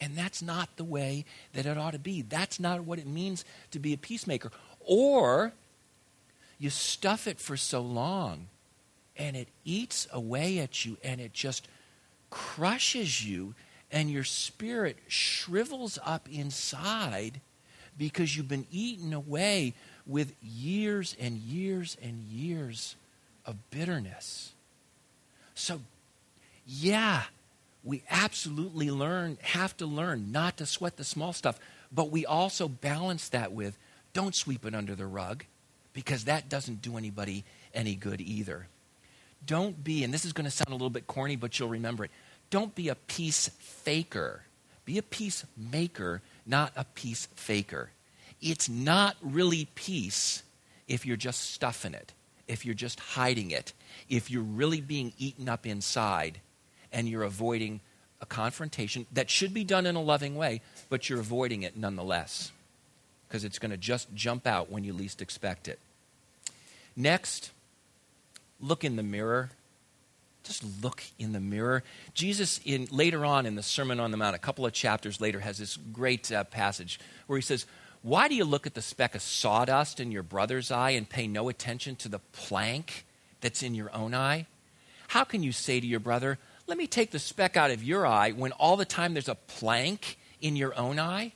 And 0.00 0.16
that's 0.16 0.42
not 0.42 0.76
the 0.76 0.84
way 0.84 1.24
that 1.52 1.66
it 1.66 1.78
ought 1.78 1.92
to 1.92 1.98
be. 1.98 2.22
That's 2.22 2.58
not 2.58 2.84
what 2.84 2.98
it 2.98 3.06
means 3.06 3.44
to 3.70 3.78
be 3.78 3.92
a 3.92 3.96
peacemaker. 3.98 4.50
Or 4.80 5.52
you 6.62 6.70
stuff 6.70 7.26
it 7.26 7.40
for 7.40 7.56
so 7.56 7.80
long 7.80 8.46
and 9.16 9.36
it 9.36 9.48
eats 9.64 10.06
away 10.12 10.60
at 10.60 10.84
you 10.84 10.96
and 11.02 11.20
it 11.20 11.32
just 11.32 11.66
crushes 12.30 13.26
you 13.26 13.52
and 13.90 14.08
your 14.08 14.22
spirit 14.22 14.96
shrivels 15.08 15.98
up 16.04 16.28
inside 16.30 17.40
because 17.98 18.36
you've 18.36 18.48
been 18.48 18.66
eaten 18.70 19.12
away 19.12 19.74
with 20.06 20.34
years 20.40 21.16
and 21.18 21.36
years 21.38 21.96
and 22.00 22.22
years 22.30 22.94
of 23.44 23.56
bitterness. 23.70 24.52
So, 25.56 25.80
yeah, 26.64 27.24
we 27.82 28.04
absolutely 28.08 28.88
learn 28.88 29.36
have 29.42 29.76
to 29.78 29.86
learn 29.86 30.30
not 30.30 30.58
to 30.58 30.66
sweat 30.66 30.96
the 30.96 31.04
small 31.04 31.32
stuff, 31.32 31.58
but 31.90 32.12
we 32.12 32.24
also 32.24 32.68
balance 32.68 33.28
that 33.30 33.52
with 33.52 33.76
don't 34.12 34.34
sweep 34.34 34.64
it 34.64 34.76
under 34.76 34.94
the 34.94 35.06
rug 35.06 35.44
because 35.92 36.24
that 36.24 36.48
doesn't 36.48 36.82
do 36.82 36.96
anybody 36.96 37.44
any 37.74 37.94
good 37.94 38.20
either. 38.20 38.66
Don't 39.46 39.82
be, 39.82 40.04
and 40.04 40.14
this 40.14 40.24
is 40.24 40.32
going 40.32 40.44
to 40.44 40.50
sound 40.50 40.68
a 40.68 40.72
little 40.72 40.90
bit 40.90 41.06
corny, 41.06 41.36
but 41.36 41.58
you'll 41.58 41.68
remember 41.68 42.04
it. 42.04 42.10
Don't 42.50 42.74
be 42.74 42.88
a 42.88 42.94
peace 42.94 43.48
faker. 43.58 44.42
Be 44.84 44.98
a 44.98 45.02
peacemaker, 45.02 46.22
not 46.46 46.72
a 46.76 46.84
peace 46.84 47.28
faker. 47.34 47.90
It's 48.40 48.68
not 48.68 49.16
really 49.22 49.68
peace 49.74 50.42
if 50.88 51.06
you're 51.06 51.16
just 51.16 51.52
stuffing 51.52 51.94
it, 51.94 52.12
if 52.48 52.66
you're 52.66 52.74
just 52.74 52.98
hiding 53.00 53.50
it, 53.50 53.72
if 54.08 54.30
you're 54.30 54.42
really 54.42 54.80
being 54.80 55.12
eaten 55.18 55.48
up 55.48 55.66
inside 55.66 56.40
and 56.92 57.08
you're 57.08 57.22
avoiding 57.22 57.80
a 58.20 58.26
confrontation 58.26 59.06
that 59.12 59.30
should 59.30 59.54
be 59.54 59.64
done 59.64 59.86
in 59.86 59.96
a 59.96 60.02
loving 60.02 60.36
way, 60.36 60.60
but 60.88 61.08
you're 61.08 61.20
avoiding 61.20 61.62
it 61.62 61.76
nonetheless 61.76 62.52
because 63.32 63.44
it's 63.44 63.58
going 63.58 63.70
to 63.70 63.78
just 63.78 64.14
jump 64.14 64.46
out 64.46 64.70
when 64.70 64.84
you 64.84 64.92
least 64.92 65.22
expect 65.22 65.66
it. 65.66 65.78
Next, 66.94 67.50
look 68.60 68.84
in 68.84 68.96
the 68.96 69.02
mirror. 69.02 69.48
Just 70.42 70.62
look 70.84 71.02
in 71.18 71.32
the 71.32 71.40
mirror. 71.40 71.82
Jesus, 72.12 72.60
in, 72.62 72.88
later 72.90 73.24
on 73.24 73.46
in 73.46 73.54
the 73.54 73.62
Sermon 73.62 74.00
on 74.00 74.10
the 74.10 74.18
Mount, 74.18 74.36
a 74.36 74.38
couple 74.38 74.66
of 74.66 74.74
chapters 74.74 75.18
later, 75.18 75.40
has 75.40 75.56
this 75.56 75.78
great 75.94 76.30
uh, 76.30 76.44
passage 76.44 77.00
where 77.26 77.38
he 77.38 77.42
says, 77.42 77.64
Why 78.02 78.28
do 78.28 78.34
you 78.34 78.44
look 78.44 78.66
at 78.66 78.74
the 78.74 78.82
speck 78.82 79.14
of 79.14 79.22
sawdust 79.22 79.98
in 79.98 80.12
your 80.12 80.22
brother's 80.22 80.70
eye 80.70 80.90
and 80.90 81.08
pay 81.08 81.26
no 81.26 81.48
attention 81.48 81.96
to 81.96 82.10
the 82.10 82.18
plank 82.32 83.06
that's 83.40 83.62
in 83.62 83.74
your 83.74 83.90
own 83.94 84.12
eye? 84.12 84.44
How 85.08 85.24
can 85.24 85.42
you 85.42 85.52
say 85.52 85.80
to 85.80 85.86
your 85.86 86.00
brother, 86.00 86.38
Let 86.66 86.76
me 86.76 86.86
take 86.86 87.12
the 87.12 87.18
speck 87.18 87.56
out 87.56 87.70
of 87.70 87.82
your 87.82 88.06
eye 88.06 88.32
when 88.32 88.52
all 88.52 88.76
the 88.76 88.84
time 88.84 89.14
there's 89.14 89.26
a 89.30 89.36
plank 89.36 90.18
in 90.42 90.54
your 90.54 90.78
own 90.78 90.98
eye? 90.98 91.32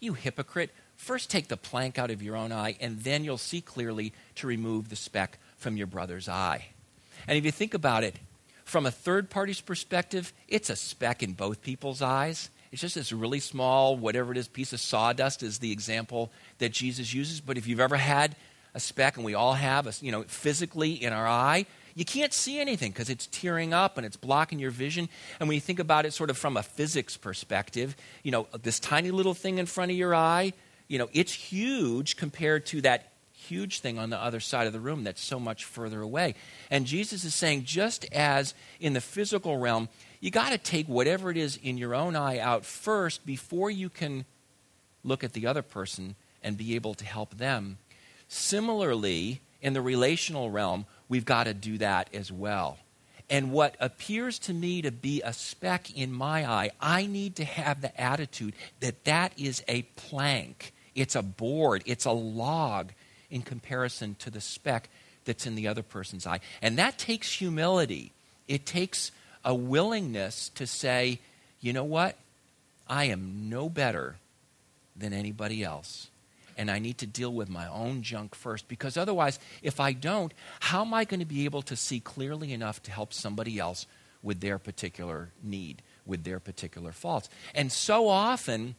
You 0.00 0.14
hypocrite. 0.14 0.70
First, 1.04 1.28
take 1.28 1.48
the 1.48 1.58
plank 1.58 1.98
out 1.98 2.10
of 2.10 2.22
your 2.22 2.34
own 2.34 2.50
eye, 2.50 2.76
and 2.80 3.00
then 3.00 3.24
you'll 3.24 3.36
see 3.36 3.60
clearly 3.60 4.14
to 4.36 4.46
remove 4.46 4.88
the 4.88 4.96
speck 4.96 5.36
from 5.58 5.76
your 5.76 5.86
brother's 5.86 6.30
eye. 6.30 6.68
And 7.28 7.36
if 7.36 7.44
you 7.44 7.50
think 7.50 7.74
about 7.74 8.04
it, 8.04 8.14
from 8.64 8.86
a 8.86 8.90
third 8.90 9.28
party's 9.28 9.60
perspective, 9.60 10.32
it's 10.48 10.70
a 10.70 10.76
speck 10.76 11.22
in 11.22 11.34
both 11.34 11.60
people's 11.60 12.00
eyes. 12.00 12.48
It's 12.72 12.80
just 12.80 12.94
this 12.94 13.12
really 13.12 13.40
small, 13.40 13.98
whatever 13.98 14.32
it 14.32 14.38
is, 14.38 14.48
piece 14.48 14.72
of 14.72 14.80
sawdust 14.80 15.42
is 15.42 15.58
the 15.58 15.72
example 15.72 16.32
that 16.56 16.72
Jesus 16.72 17.12
uses. 17.12 17.38
But 17.42 17.58
if 17.58 17.66
you've 17.66 17.80
ever 17.80 17.96
had 17.96 18.34
a 18.72 18.80
speck, 18.80 19.16
and 19.16 19.26
we 19.26 19.34
all 19.34 19.52
have, 19.52 19.86
a, 19.86 19.92
you 20.00 20.10
know, 20.10 20.22
physically 20.22 20.92
in 20.92 21.12
our 21.12 21.26
eye, 21.28 21.66
you 21.94 22.06
can't 22.06 22.32
see 22.32 22.58
anything 22.58 22.92
because 22.92 23.10
it's 23.10 23.26
tearing 23.26 23.74
up 23.74 23.98
and 23.98 24.06
it's 24.06 24.16
blocking 24.16 24.58
your 24.58 24.70
vision. 24.70 25.10
And 25.38 25.50
when 25.50 25.54
you 25.54 25.60
think 25.60 25.80
about 25.80 26.06
it 26.06 26.14
sort 26.14 26.30
of 26.30 26.38
from 26.38 26.56
a 26.56 26.62
physics 26.62 27.18
perspective, 27.18 27.94
you 28.22 28.30
know, 28.30 28.46
this 28.62 28.80
tiny 28.80 29.10
little 29.10 29.34
thing 29.34 29.58
in 29.58 29.66
front 29.66 29.90
of 29.90 29.98
your 29.98 30.14
eye, 30.14 30.54
you 30.94 30.98
know, 30.98 31.08
it's 31.12 31.32
huge 31.32 32.16
compared 32.16 32.66
to 32.66 32.80
that 32.82 33.10
huge 33.32 33.80
thing 33.80 33.98
on 33.98 34.10
the 34.10 34.16
other 34.16 34.38
side 34.38 34.68
of 34.68 34.72
the 34.72 34.78
room 34.78 35.02
that's 35.02 35.20
so 35.20 35.40
much 35.40 35.64
further 35.64 36.00
away. 36.00 36.36
And 36.70 36.86
Jesus 36.86 37.24
is 37.24 37.34
saying, 37.34 37.64
just 37.64 38.04
as 38.12 38.54
in 38.78 38.92
the 38.92 39.00
physical 39.00 39.56
realm, 39.56 39.88
you 40.20 40.30
got 40.30 40.52
to 40.52 40.58
take 40.58 40.86
whatever 40.86 41.32
it 41.32 41.36
is 41.36 41.56
in 41.56 41.78
your 41.78 41.96
own 41.96 42.14
eye 42.14 42.38
out 42.38 42.64
first 42.64 43.26
before 43.26 43.72
you 43.72 43.88
can 43.88 44.24
look 45.02 45.24
at 45.24 45.32
the 45.32 45.48
other 45.48 45.62
person 45.62 46.14
and 46.44 46.56
be 46.56 46.76
able 46.76 46.94
to 46.94 47.04
help 47.04 47.38
them. 47.38 47.78
Similarly, 48.28 49.40
in 49.60 49.72
the 49.72 49.82
relational 49.82 50.52
realm, 50.52 50.86
we've 51.08 51.24
got 51.24 51.44
to 51.44 51.54
do 51.54 51.76
that 51.78 52.08
as 52.14 52.30
well. 52.30 52.78
And 53.28 53.52
what 53.52 53.74
appears 53.80 54.38
to 54.40 54.52
me 54.52 54.82
to 54.82 54.92
be 54.92 55.22
a 55.22 55.32
speck 55.32 55.96
in 55.96 56.12
my 56.12 56.48
eye, 56.48 56.70
I 56.80 57.06
need 57.06 57.36
to 57.36 57.44
have 57.44 57.80
the 57.80 58.00
attitude 58.00 58.54
that 58.80 59.04
that 59.06 59.32
is 59.36 59.62
a 59.66 59.82
plank. 59.96 60.73
It's 60.94 61.14
a 61.14 61.22
board. 61.22 61.82
It's 61.86 62.04
a 62.04 62.12
log 62.12 62.92
in 63.30 63.42
comparison 63.42 64.16
to 64.20 64.30
the 64.30 64.40
speck 64.40 64.88
that's 65.24 65.46
in 65.46 65.54
the 65.54 65.68
other 65.68 65.82
person's 65.82 66.26
eye. 66.26 66.40
And 66.62 66.78
that 66.78 66.98
takes 66.98 67.32
humility. 67.32 68.12
It 68.46 68.66
takes 68.66 69.10
a 69.44 69.54
willingness 69.54 70.50
to 70.50 70.66
say, 70.66 71.20
you 71.60 71.72
know 71.72 71.84
what? 71.84 72.16
I 72.86 73.04
am 73.06 73.48
no 73.48 73.68
better 73.68 74.16
than 74.96 75.12
anybody 75.12 75.64
else. 75.64 76.08
And 76.56 76.70
I 76.70 76.78
need 76.78 76.98
to 76.98 77.06
deal 77.06 77.32
with 77.32 77.48
my 77.48 77.66
own 77.68 78.02
junk 78.02 78.34
first 78.34 78.68
because 78.68 78.96
otherwise, 78.96 79.40
if 79.62 79.80
I 79.80 79.92
don't, 79.92 80.32
how 80.60 80.82
am 80.82 80.94
I 80.94 81.04
going 81.04 81.20
to 81.20 81.26
be 81.26 81.46
able 81.46 81.62
to 81.62 81.74
see 81.74 81.98
clearly 81.98 82.52
enough 82.52 82.82
to 82.84 82.92
help 82.92 83.12
somebody 83.12 83.58
else 83.58 83.86
with 84.22 84.40
their 84.40 84.58
particular 84.58 85.30
need, 85.42 85.82
with 86.06 86.22
their 86.22 86.38
particular 86.38 86.92
faults? 86.92 87.28
And 87.54 87.72
so 87.72 88.08
often, 88.08 88.76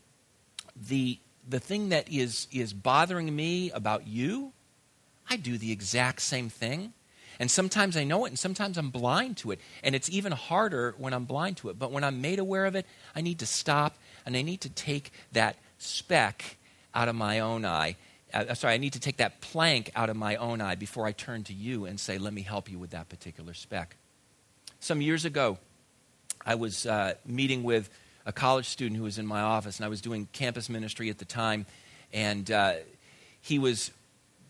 the, 0.75 1.19
the 1.47 1.59
thing 1.59 1.89
that 1.89 2.11
is, 2.11 2.47
is 2.51 2.73
bothering 2.73 3.35
me 3.35 3.71
about 3.71 4.07
you, 4.07 4.53
I 5.29 5.37
do 5.37 5.57
the 5.57 5.71
exact 5.71 6.21
same 6.21 6.49
thing. 6.49 6.93
And 7.39 7.51
sometimes 7.51 7.97
I 7.97 8.05
know 8.05 8.25
it, 8.25 8.29
and 8.29 8.39
sometimes 8.39 8.77
I'm 8.77 8.89
blind 8.89 9.37
to 9.37 9.51
it. 9.51 9.59
And 9.83 9.93
it's 9.93 10.09
even 10.09 10.31
harder 10.31 10.95
when 10.97 11.13
I'm 11.13 11.25
blind 11.25 11.57
to 11.57 11.69
it. 11.69 11.77
But 11.77 11.91
when 11.91 12.03
I'm 12.03 12.21
made 12.21 12.39
aware 12.39 12.65
of 12.65 12.75
it, 12.75 12.85
I 13.15 13.21
need 13.21 13.39
to 13.39 13.45
stop 13.45 13.97
and 14.25 14.37
I 14.37 14.41
need 14.41 14.61
to 14.61 14.69
take 14.69 15.11
that 15.33 15.57
speck 15.77 16.57
out 16.93 17.09
of 17.09 17.15
my 17.15 17.39
own 17.39 17.65
eye. 17.65 17.97
Uh, 18.33 18.53
sorry, 18.53 18.73
I 18.73 18.77
need 18.77 18.93
to 18.93 18.99
take 18.99 19.17
that 19.17 19.41
plank 19.41 19.91
out 19.95 20.09
of 20.09 20.15
my 20.15 20.37
own 20.37 20.61
eye 20.61 20.75
before 20.75 21.05
I 21.05 21.11
turn 21.11 21.43
to 21.45 21.53
you 21.53 21.85
and 21.85 21.99
say, 21.99 22.17
let 22.17 22.33
me 22.33 22.41
help 22.41 22.71
you 22.71 22.79
with 22.79 22.91
that 22.91 23.09
particular 23.09 23.53
speck. 23.53 23.97
Some 24.79 25.01
years 25.01 25.25
ago, 25.25 25.57
I 26.45 26.55
was 26.55 26.85
uh, 26.85 27.15
meeting 27.25 27.63
with 27.63 27.89
a 28.25 28.31
college 28.31 28.67
student 28.67 28.97
who 28.97 29.03
was 29.03 29.17
in 29.17 29.25
my 29.25 29.41
office, 29.41 29.77
and 29.77 29.85
I 29.85 29.89
was 29.89 30.01
doing 30.01 30.27
campus 30.31 30.69
ministry 30.69 31.09
at 31.09 31.17
the 31.17 31.25
time. 31.25 31.65
And 32.13 32.49
uh, 32.49 32.73
he 33.41 33.59
was, 33.59 33.91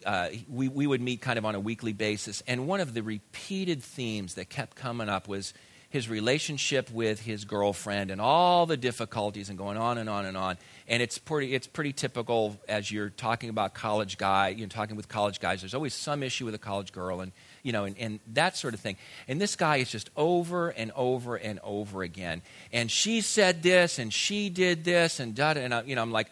uh, 0.05 0.29
we, 0.49 0.67
we 0.67 0.87
would 0.87 1.01
meet 1.01 1.21
kind 1.21 1.37
of 1.37 1.45
on 1.45 1.55
a 1.55 1.59
weekly 1.59 1.93
basis. 1.93 2.41
And 2.47 2.67
one 2.67 2.79
of 2.79 2.93
the 2.93 3.01
repeated 3.01 3.83
themes 3.83 4.35
that 4.35 4.49
kept 4.49 4.75
coming 4.75 5.09
up 5.09 5.27
was 5.27 5.53
his 5.89 6.09
relationship 6.09 6.91
with 6.91 7.21
his 7.21 7.45
girlfriend 7.45 8.11
and 8.11 8.19
all 8.19 8.65
the 8.65 8.75
difficulties 8.77 9.49
and 9.49 9.57
going 9.57 9.77
on 9.77 9.97
and 9.97 10.09
on 10.09 10.25
and 10.25 10.35
on. 10.35 10.57
And 10.87 11.01
it's 11.01 11.17
pretty, 11.17 11.53
it's 11.53 11.67
pretty 11.67 11.93
typical 11.93 12.59
as 12.67 12.91
you're 12.91 13.09
talking 13.09 13.49
about 13.49 13.73
college 13.73 14.17
guy, 14.17 14.49
you're 14.49 14.67
talking 14.67 14.95
with 14.95 15.07
college 15.07 15.39
guys, 15.39 15.61
there's 15.61 15.73
always 15.73 15.93
some 15.93 16.21
issue 16.21 16.45
with 16.45 16.55
a 16.55 16.59
college 16.59 16.91
girl 16.91 17.21
and, 17.21 17.31
you 17.65 17.71
know, 17.71 17.85
and, 17.85 17.97
and 17.97 18.19
that 18.33 18.55
sort 18.55 18.75
of 18.75 18.79
thing. 18.79 18.95
And 19.27 19.41
this 19.41 19.55
guy 19.55 19.77
is 19.77 19.89
just 19.89 20.11
over 20.15 20.69
and 20.69 20.91
over 20.95 21.35
and 21.35 21.59
over 21.63 22.03
again. 22.03 22.43
And 22.71 22.91
she 22.91 23.21
said 23.21 23.63
this 23.63 23.97
and 23.97 24.13
she 24.13 24.51
did 24.51 24.83
this 24.83 25.19
and 25.19 25.33
da 25.33 25.53
and 25.53 25.73
I, 25.73 25.81
you 25.81 25.95
know, 25.95 26.03
I'm 26.03 26.11
like, 26.11 26.27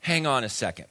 hang 0.00 0.26
on 0.26 0.42
a 0.42 0.48
second. 0.48 0.86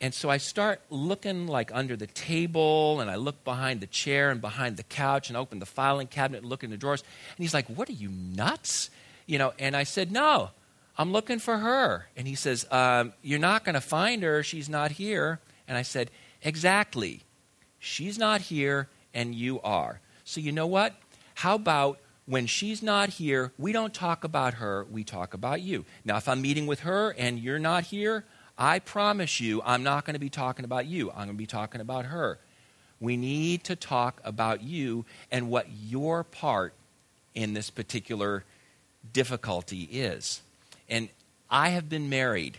And 0.00 0.14
so 0.14 0.30
I 0.30 0.36
start 0.36 0.80
looking 0.88 1.48
like 1.48 1.74
under 1.74 1.96
the 1.96 2.06
table 2.06 3.00
and 3.00 3.10
I 3.10 3.16
look 3.16 3.42
behind 3.42 3.80
the 3.80 3.88
chair 3.88 4.30
and 4.30 4.40
behind 4.40 4.76
the 4.76 4.84
couch 4.84 5.30
and 5.30 5.36
open 5.36 5.58
the 5.58 5.66
filing 5.66 6.06
cabinet 6.06 6.42
and 6.42 6.48
look 6.48 6.62
in 6.62 6.70
the 6.70 6.76
drawers. 6.76 7.02
And 7.36 7.42
he's 7.42 7.54
like, 7.54 7.66
What 7.66 7.88
are 7.88 7.94
you 7.94 8.08
nuts? 8.08 8.88
You 9.26 9.38
know, 9.38 9.52
and 9.58 9.76
I 9.76 9.82
said, 9.82 10.12
No, 10.12 10.50
I'm 10.96 11.10
looking 11.10 11.40
for 11.40 11.58
her. 11.58 12.06
And 12.16 12.28
he 12.28 12.36
says, 12.36 12.66
um, 12.70 13.14
You're 13.20 13.40
not 13.40 13.64
going 13.64 13.74
to 13.74 13.80
find 13.80 14.22
her. 14.22 14.44
She's 14.44 14.68
not 14.68 14.92
here. 14.92 15.40
And 15.66 15.76
I 15.76 15.82
said, 15.82 16.08
Exactly. 16.40 17.22
She's 17.80 18.16
not 18.16 18.42
here 18.42 18.88
and 19.14 19.34
you 19.34 19.60
are. 19.62 20.00
So 20.24 20.40
you 20.40 20.52
know 20.52 20.66
what? 20.66 20.94
How 21.34 21.54
about 21.54 21.98
when 22.26 22.46
she's 22.46 22.82
not 22.82 23.10
here, 23.10 23.52
we 23.58 23.72
don't 23.72 23.92
talk 23.92 24.24
about 24.24 24.54
her, 24.54 24.86
we 24.90 25.04
talk 25.04 25.34
about 25.34 25.60
you. 25.60 25.84
Now, 26.04 26.16
if 26.16 26.28
I'm 26.28 26.40
meeting 26.40 26.66
with 26.66 26.80
her 26.80 27.10
and 27.18 27.38
you're 27.38 27.58
not 27.58 27.84
here, 27.84 28.24
I 28.56 28.78
promise 28.78 29.40
you, 29.40 29.60
I'm 29.64 29.82
not 29.82 30.04
going 30.04 30.14
to 30.14 30.20
be 30.20 30.30
talking 30.30 30.64
about 30.64 30.86
you. 30.86 31.10
I'm 31.10 31.16
going 31.16 31.28
to 31.30 31.34
be 31.34 31.46
talking 31.46 31.80
about 31.80 32.06
her. 32.06 32.38
We 33.00 33.16
need 33.16 33.64
to 33.64 33.74
talk 33.74 34.20
about 34.24 34.62
you 34.62 35.04
and 35.30 35.50
what 35.50 35.66
your 35.70 36.22
part 36.22 36.74
in 37.34 37.54
this 37.54 37.70
particular 37.70 38.44
difficulty 39.12 39.82
is. 39.90 40.42
And 40.88 41.08
I 41.50 41.70
have 41.70 41.88
been 41.88 42.08
married 42.08 42.58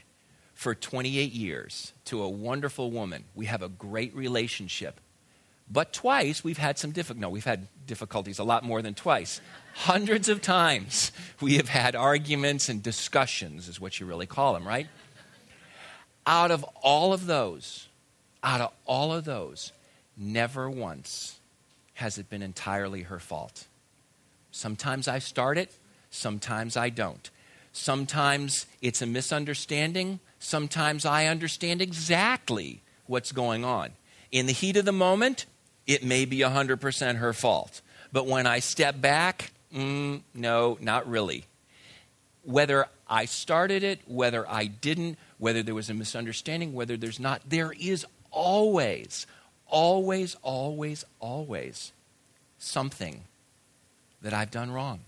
for 0.54 0.76
28 0.76 1.32
years 1.32 1.94
to 2.06 2.22
a 2.22 2.30
wonderful 2.30 2.92
woman. 2.92 3.24
We 3.36 3.46
have 3.46 3.62
a 3.62 3.70
great 3.70 4.14
relationship. 4.16 5.00
But 5.72 5.94
twice 5.94 6.44
we've 6.44 6.58
had 6.58 6.78
some 6.78 6.92
difficulties. 6.92 7.22
No, 7.22 7.30
we've 7.30 7.46
had 7.46 7.68
difficulties 7.88 8.40
a 8.40 8.44
lot 8.44 8.64
more 8.64 8.82
than 8.82 8.94
twice. 8.94 9.42
Hundreds 9.74 10.30
of 10.30 10.42
times 10.42 11.12
we 11.42 11.56
have 11.56 11.70
had 11.70 11.96
arguments 11.96 12.70
and 12.70 12.84
discussions, 12.84 13.68
is 13.68 13.80
what 13.80 14.00
you 14.00 14.06
really 14.06 14.28
call 14.28 14.54
them, 14.54 14.68
right? 14.68 14.88
out 16.26 16.52
of 16.52 16.64
all 16.82 17.14
of 17.14 17.26
those, 17.26 17.88
out 18.44 18.62
of 18.62 18.72
all 18.86 19.14
of 19.14 19.26
those, 19.26 19.72
never 20.18 20.70
once 20.70 21.40
has 21.96 22.18
it 22.18 22.30
been 22.30 22.42
entirely 22.42 23.04
her 23.04 23.20
fault. 23.20 23.68
Sometimes 24.52 25.08
I 25.08 25.20
start 25.20 25.58
it, 25.58 25.72
sometimes 26.10 26.78
I 26.78 26.90
don't. 26.90 27.30
Sometimes 27.72 28.68
it's 28.82 29.02
a 29.02 29.06
misunderstanding, 29.06 30.20
sometimes 30.40 31.06
I 31.06 31.26
understand 31.26 31.82
exactly 31.82 32.82
what's 33.08 33.32
going 33.32 33.66
on. 33.66 33.92
In 34.32 34.46
the 34.46 34.54
heat 34.54 34.78
of 34.78 34.86
the 34.86 34.92
moment, 34.92 35.46
it 35.86 36.04
may 36.04 36.26
be 36.26 36.40
100% 36.40 37.16
her 37.18 37.34
fault. 37.34 37.82
But 38.12 38.28
when 38.28 38.48
I 38.48 38.60
step 38.60 39.00
back, 39.02 39.52
mm, 39.74 40.22
no, 40.34 40.78
not 40.80 41.08
really. 41.08 41.46
Whether 42.44 42.88
I 43.08 43.26
started 43.26 43.84
it, 43.84 44.00
whether 44.06 44.50
I 44.50 44.66
didn't, 44.66 45.18
whether 45.38 45.64
there 45.64 45.76
was 45.76 45.90
a 45.90 45.94
misunderstanding, 45.94 46.74
whether 46.74 46.98
there's 46.98 47.20
not, 47.20 47.42
there 47.48 47.74
is 47.80 48.06
always, 48.32 49.26
always, 49.68 50.36
always, 50.42 51.06
always 51.20 51.92
something 52.58 53.24
that 54.22 54.34
I've 54.34 54.52
done 54.52 54.72
wrong, 54.72 55.02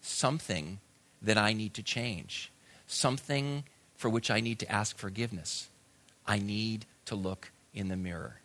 something 0.00 0.78
that 1.20 1.38
I 1.38 1.52
need 1.52 1.74
to 1.74 1.82
change, 1.82 2.50
something 2.86 3.64
for 3.96 4.08
which 4.08 4.30
I 4.30 4.40
need 4.40 4.58
to 4.60 4.72
ask 4.72 4.96
forgiveness. 4.98 5.68
I 6.26 6.38
need 6.38 6.86
to 7.06 7.14
look 7.14 7.50
in 7.74 7.88
the 7.88 7.96
mirror. 7.96 8.41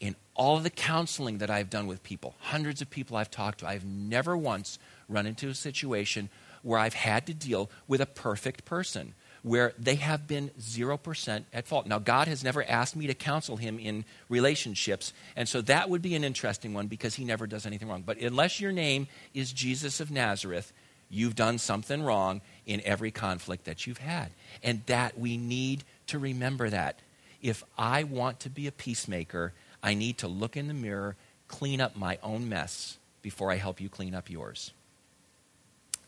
In 0.00 0.16
all 0.34 0.58
the 0.58 0.70
counseling 0.70 1.38
that 1.38 1.50
I've 1.50 1.70
done 1.70 1.86
with 1.86 2.02
people, 2.02 2.34
hundreds 2.38 2.82
of 2.82 2.90
people 2.90 3.16
I've 3.16 3.30
talked 3.30 3.60
to, 3.60 3.66
I've 3.66 3.84
never 3.84 4.36
once 4.36 4.78
run 5.08 5.26
into 5.26 5.48
a 5.48 5.54
situation 5.54 6.28
where 6.62 6.78
I've 6.78 6.94
had 6.94 7.26
to 7.26 7.34
deal 7.34 7.70
with 7.86 8.00
a 8.00 8.06
perfect 8.06 8.64
person 8.64 9.14
where 9.42 9.72
they 9.78 9.94
have 9.94 10.26
been 10.26 10.50
0% 10.60 11.44
at 11.52 11.68
fault. 11.68 11.86
Now, 11.86 12.00
God 12.00 12.26
has 12.26 12.42
never 12.42 12.68
asked 12.68 12.96
me 12.96 13.06
to 13.06 13.14
counsel 13.14 13.56
him 13.56 13.78
in 13.78 14.04
relationships, 14.28 15.12
and 15.36 15.48
so 15.48 15.62
that 15.62 15.88
would 15.88 16.02
be 16.02 16.16
an 16.16 16.24
interesting 16.24 16.74
one 16.74 16.88
because 16.88 17.14
he 17.14 17.24
never 17.24 17.46
does 17.46 17.64
anything 17.64 17.88
wrong. 17.88 18.02
But 18.04 18.18
unless 18.18 18.60
your 18.60 18.72
name 18.72 19.06
is 19.34 19.52
Jesus 19.52 20.00
of 20.00 20.10
Nazareth, 20.10 20.72
you've 21.08 21.36
done 21.36 21.58
something 21.58 22.02
wrong 22.02 22.40
in 22.66 22.82
every 22.84 23.12
conflict 23.12 23.66
that 23.66 23.86
you've 23.86 23.98
had. 23.98 24.30
And 24.64 24.82
that 24.86 25.16
we 25.16 25.36
need 25.36 25.84
to 26.08 26.18
remember 26.18 26.68
that. 26.68 26.98
If 27.40 27.62
I 27.78 28.02
want 28.02 28.40
to 28.40 28.50
be 28.50 28.66
a 28.66 28.72
peacemaker, 28.72 29.52
I 29.82 29.94
need 29.94 30.18
to 30.18 30.28
look 30.28 30.56
in 30.56 30.68
the 30.68 30.74
mirror, 30.74 31.16
clean 31.48 31.80
up 31.80 31.96
my 31.96 32.18
own 32.22 32.48
mess 32.48 32.98
before 33.22 33.50
I 33.50 33.56
help 33.56 33.80
you 33.80 33.88
clean 33.88 34.14
up 34.14 34.30
yours. 34.30 34.72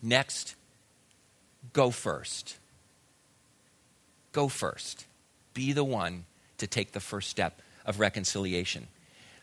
Next, 0.03 0.55
go 1.73 1.91
first 1.91 2.59
go 4.39 4.47
first. 4.47 5.07
Be 5.53 5.73
the 5.73 5.83
one 5.83 6.25
to 6.59 6.69
take 6.69 6.93
the 6.93 7.01
first 7.01 7.29
step 7.29 7.61
of 7.85 7.99
reconciliation. 7.99 8.87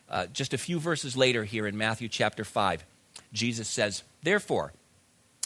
Uh, 0.09 0.27
just 0.27 0.53
a 0.53 0.57
few 0.57 0.79
verses 0.79 1.17
later, 1.17 1.43
here 1.43 1.67
in 1.67 1.77
Matthew 1.77 2.07
chapter 2.07 2.45
5, 2.45 2.85
Jesus 3.33 3.67
says, 3.67 4.03
Therefore, 4.23 4.71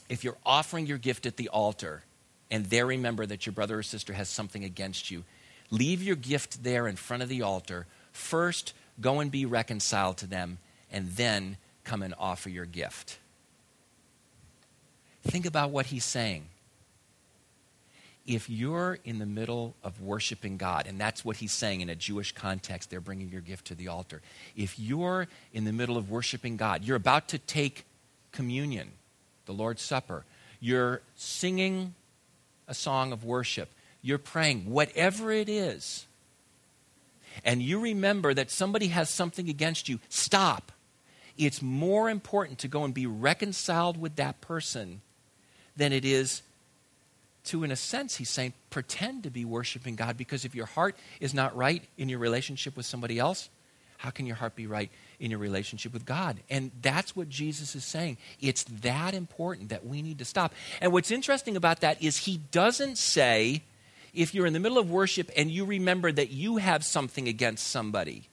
if 0.08 0.24
you're 0.24 0.38
offering 0.46 0.86
your 0.86 1.00
gift 1.00 1.26
at 1.26 1.38
the 1.38 1.50
altar 1.50 2.04
and 2.52 2.66
there 2.68 2.86
remember 2.86 3.26
that 3.26 3.48
your 3.48 3.54
brother 3.54 3.80
or 3.80 3.84
sister 3.84 4.14
has 4.14 4.30
something 4.30 4.64
against 4.64 5.10
you, 5.10 5.24
leave 5.72 6.04
your 6.04 6.16
gift 6.16 6.64
there 6.64 6.88
in 6.88 6.96
front 6.96 7.24
of 7.24 7.30
the 7.30 7.42
altar. 7.42 7.88
First, 8.20 8.74
go 9.00 9.20
and 9.20 9.32
be 9.32 9.46
reconciled 9.46 10.18
to 10.18 10.28
them, 10.28 10.60
and 10.92 11.10
then 11.10 11.58
come 11.84 12.04
and 12.04 12.14
offer 12.20 12.50
your 12.50 12.66
gift. 12.66 13.18
Think 15.24 15.46
about 15.46 15.72
what 15.72 15.88
he's 15.88 16.06
saying 16.06 16.46
if 18.30 18.48
you're 18.48 19.00
in 19.06 19.18
the 19.18 19.26
middle 19.26 19.74
of 19.84 20.02
worshiping 20.02 20.58
God, 20.58 20.86
and 20.86 21.00
that's 21.00 21.26
what 21.26 21.38
he's 21.38 21.52
saying 21.52 21.82
in 21.82 21.90
a 21.90 21.96
Jewish 21.96 22.32
context, 22.32 22.92
they're 22.92 23.02
bringing 23.02 23.30
your 23.30 23.42
gift 23.42 23.66
to 23.66 23.76
the 23.76 23.88
altar. 23.88 24.22
If 24.56 24.78
you're 24.78 25.28
in 25.52 25.66
the 25.66 25.74
middle 25.74 25.98
of 25.98 26.12
worshiping 26.12 26.56
God, 26.56 26.84
you're 26.84 26.96
about 26.96 27.30
to 27.30 27.40
take 27.40 27.86
communion, 28.32 28.92
the 29.48 29.54
Lord's 29.54 29.82
Supper, 29.82 30.26
you're 30.60 31.02
singing 31.16 31.96
a 32.68 32.76
song 32.76 33.12
of 33.12 33.24
worship, 33.24 33.70
you're 34.04 34.20
praying, 34.20 34.70
whatever 34.70 35.32
it 35.32 35.50
is, 35.50 36.06
and 37.44 37.62
you 37.62 37.80
remember 37.80 38.34
that 38.34 38.52
somebody 38.52 38.88
has 38.88 39.10
something 39.10 39.50
against 39.50 39.90
you, 39.90 40.00
stop. 40.10 40.72
it's 41.38 41.62
more 41.62 42.10
important 42.10 42.60
to 42.60 42.68
go 42.68 42.84
and 42.84 42.94
be 42.94 43.08
reconciled 43.08 44.00
with 44.00 44.16
that 44.18 44.42
person 44.42 45.02
than 45.78 45.94
it 45.94 46.04
is 46.04 46.42
to, 47.46 47.64
in 47.64 47.72
a 47.72 47.76
sense, 47.76 48.18
he's 48.18 48.30
saying, 48.30 48.54
pretend 48.70 49.24
to 49.24 49.30
be 49.30 49.46
worshiping 49.46 49.96
God 49.96 50.18
because 50.18 50.46
if 50.46 50.54
your 50.54 50.66
heart 50.66 50.96
is 51.20 51.34
not 51.34 51.56
right 51.56 51.84
in 51.98 52.10
your 52.10 52.20
relationship 52.20 52.76
with 52.76 52.86
somebody 52.86 53.18
else, 53.18 53.50
how 53.98 54.12
can 54.12 54.26
your 54.26 54.36
heart 54.36 54.56
be 54.56 54.68
right 54.68 54.90
in 55.20 55.32
your 55.32 55.40
relationship 55.40 55.92
with 55.92 56.06
God? 56.06 56.40
And 56.50 56.72
that's 56.82 57.16
what 57.16 57.28
Jesus 57.28 57.76
is 57.76 57.84
saying. 57.84 58.18
It's 58.40 58.64
that 58.66 59.14
important 59.14 59.70
that 59.70 59.86
we 59.86 60.02
need 60.02 60.20
to 60.20 60.26
stop. 60.26 60.54
And 60.80 60.94
what's 60.94 61.12
interesting 61.12 61.58
about 61.58 61.82
that 61.82 62.02
is 62.02 62.18
he 62.18 62.38
doesn't 62.52 62.98
say, 62.98 63.64
if 64.14 64.34
you're 64.34 64.46
in 64.46 64.54
the 64.54 64.60
middle 64.60 64.78
of 64.78 64.90
worship 64.90 65.30
and 65.36 65.52
you 65.52 65.66
remember 65.66 66.12
that 66.12 66.32
you 66.32 66.58
have 66.58 66.84
something 66.84 67.28
against 67.28 67.68
somebody, 67.68 68.30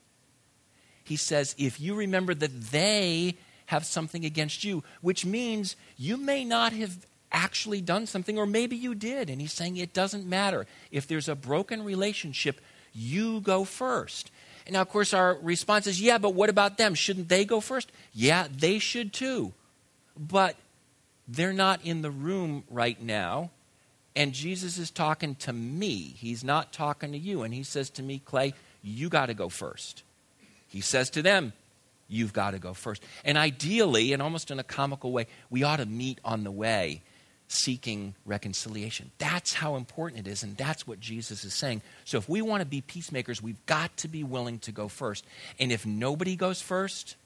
he 1.04 1.16
says, 1.16 1.54
if 1.58 1.80
you 1.80 1.94
remember 1.94 2.34
that 2.34 2.70
they 2.70 3.36
have 3.66 3.84
something 3.84 4.24
against 4.24 4.64
you, 4.64 4.82
which 5.00 5.24
means 5.24 5.76
you 5.96 6.16
may 6.16 6.44
not 6.44 6.72
have 6.72 7.06
actually 7.32 7.80
done 7.80 8.06
something, 8.06 8.38
or 8.38 8.46
maybe 8.46 8.76
you 8.76 8.94
did. 8.94 9.28
And 9.28 9.40
he's 9.40 9.52
saying 9.52 9.76
it 9.76 9.92
doesn't 9.92 10.26
matter. 10.26 10.66
If 10.90 11.06
there's 11.06 11.28
a 11.28 11.34
broken 11.34 11.84
relationship, 11.84 12.60
you 12.92 13.40
go 13.40 13.64
first. 13.64 14.30
And 14.66 14.72
now, 14.72 14.80
of 14.80 14.88
course, 14.88 15.12
our 15.14 15.34
response 15.42 15.86
is, 15.86 16.00
yeah, 16.00 16.18
but 16.18 16.34
what 16.34 16.50
about 16.50 16.78
them? 16.78 16.94
Shouldn't 16.94 17.28
they 17.28 17.44
go 17.44 17.60
first? 17.60 17.92
Yeah, 18.12 18.48
they 18.50 18.78
should 18.78 19.12
too. 19.12 19.52
But 20.18 20.56
they're 21.28 21.52
not 21.52 21.84
in 21.84 22.02
the 22.02 22.10
room 22.10 22.64
right 22.70 23.00
now. 23.00 23.50
And 24.16 24.32
Jesus 24.32 24.78
is 24.78 24.90
talking 24.90 25.34
to 25.36 25.52
me. 25.52 26.14
He's 26.16 26.42
not 26.42 26.72
talking 26.72 27.12
to 27.12 27.18
you. 27.18 27.42
And 27.42 27.52
he 27.52 27.62
says 27.62 27.90
to 27.90 28.02
me, 28.02 28.20
Clay, 28.24 28.54
you 28.82 29.08
got 29.08 29.26
to 29.26 29.34
go 29.34 29.48
first. 29.48 30.02
He 30.68 30.80
says 30.80 31.10
to 31.10 31.22
them, 31.22 31.52
You've 32.08 32.32
got 32.32 32.52
to 32.52 32.60
go 32.60 32.72
first. 32.72 33.02
And 33.24 33.36
ideally, 33.36 34.12
and 34.12 34.22
almost 34.22 34.52
in 34.52 34.60
a 34.60 34.64
comical 34.64 35.10
way, 35.10 35.26
we 35.50 35.64
ought 35.64 35.78
to 35.78 35.86
meet 35.86 36.20
on 36.24 36.44
the 36.44 36.52
way 36.52 37.02
seeking 37.48 38.14
reconciliation. 38.24 39.10
That's 39.18 39.54
how 39.54 39.76
important 39.76 40.26
it 40.26 40.30
is, 40.30 40.42
and 40.42 40.56
that's 40.56 40.86
what 40.86 41.00
Jesus 41.00 41.44
is 41.44 41.54
saying. 41.54 41.82
So 42.04 42.18
if 42.18 42.28
we 42.28 42.42
want 42.42 42.60
to 42.60 42.66
be 42.66 42.80
peacemakers, 42.80 43.42
we've 43.42 43.64
got 43.66 43.96
to 43.98 44.08
be 44.08 44.24
willing 44.24 44.58
to 44.60 44.72
go 44.72 44.88
first. 44.88 45.24
And 45.58 45.70
if 45.70 45.86
nobody 45.86 46.36
goes 46.36 46.60
first, 46.60 47.16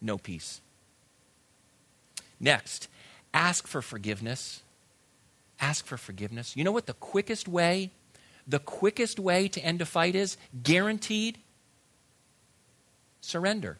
no 0.00 0.18
peace. 0.18 0.60
Next, 2.40 2.88
ask 3.32 3.66
for 3.66 3.82
forgiveness. 3.82 4.62
Ask 5.60 5.86
for 5.86 5.96
forgiveness. 5.96 6.56
You 6.56 6.64
know 6.64 6.72
what 6.72 6.86
the 6.86 6.94
quickest 6.94 7.48
way, 7.48 7.90
the 8.46 8.58
quickest 8.58 9.18
way 9.18 9.48
to 9.48 9.60
end 9.60 9.80
a 9.82 9.86
fight 9.86 10.14
is? 10.14 10.36
Guaranteed? 10.62 11.38
Surrender. 13.20 13.78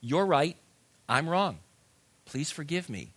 You're 0.00 0.26
right. 0.26 0.56
I'm 1.08 1.28
wrong. 1.28 1.58
Please 2.24 2.50
forgive 2.50 2.88
me. 2.88 3.12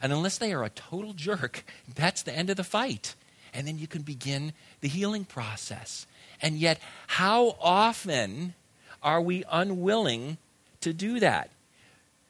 And 0.00 0.12
unless 0.12 0.38
they 0.38 0.52
are 0.52 0.64
a 0.64 0.70
total 0.70 1.12
jerk, 1.12 1.64
that's 1.94 2.22
the 2.22 2.36
end 2.36 2.50
of 2.50 2.56
the 2.56 2.64
fight. 2.64 3.14
And 3.54 3.66
then 3.66 3.78
you 3.78 3.86
can 3.86 4.02
begin 4.02 4.52
the 4.80 4.88
healing 4.88 5.24
process. 5.24 6.06
And 6.40 6.56
yet, 6.56 6.80
how 7.06 7.56
often 7.60 8.54
are 9.02 9.20
we 9.20 9.44
unwilling 9.50 10.38
to 10.80 10.92
do 10.92 11.20
that? 11.20 11.50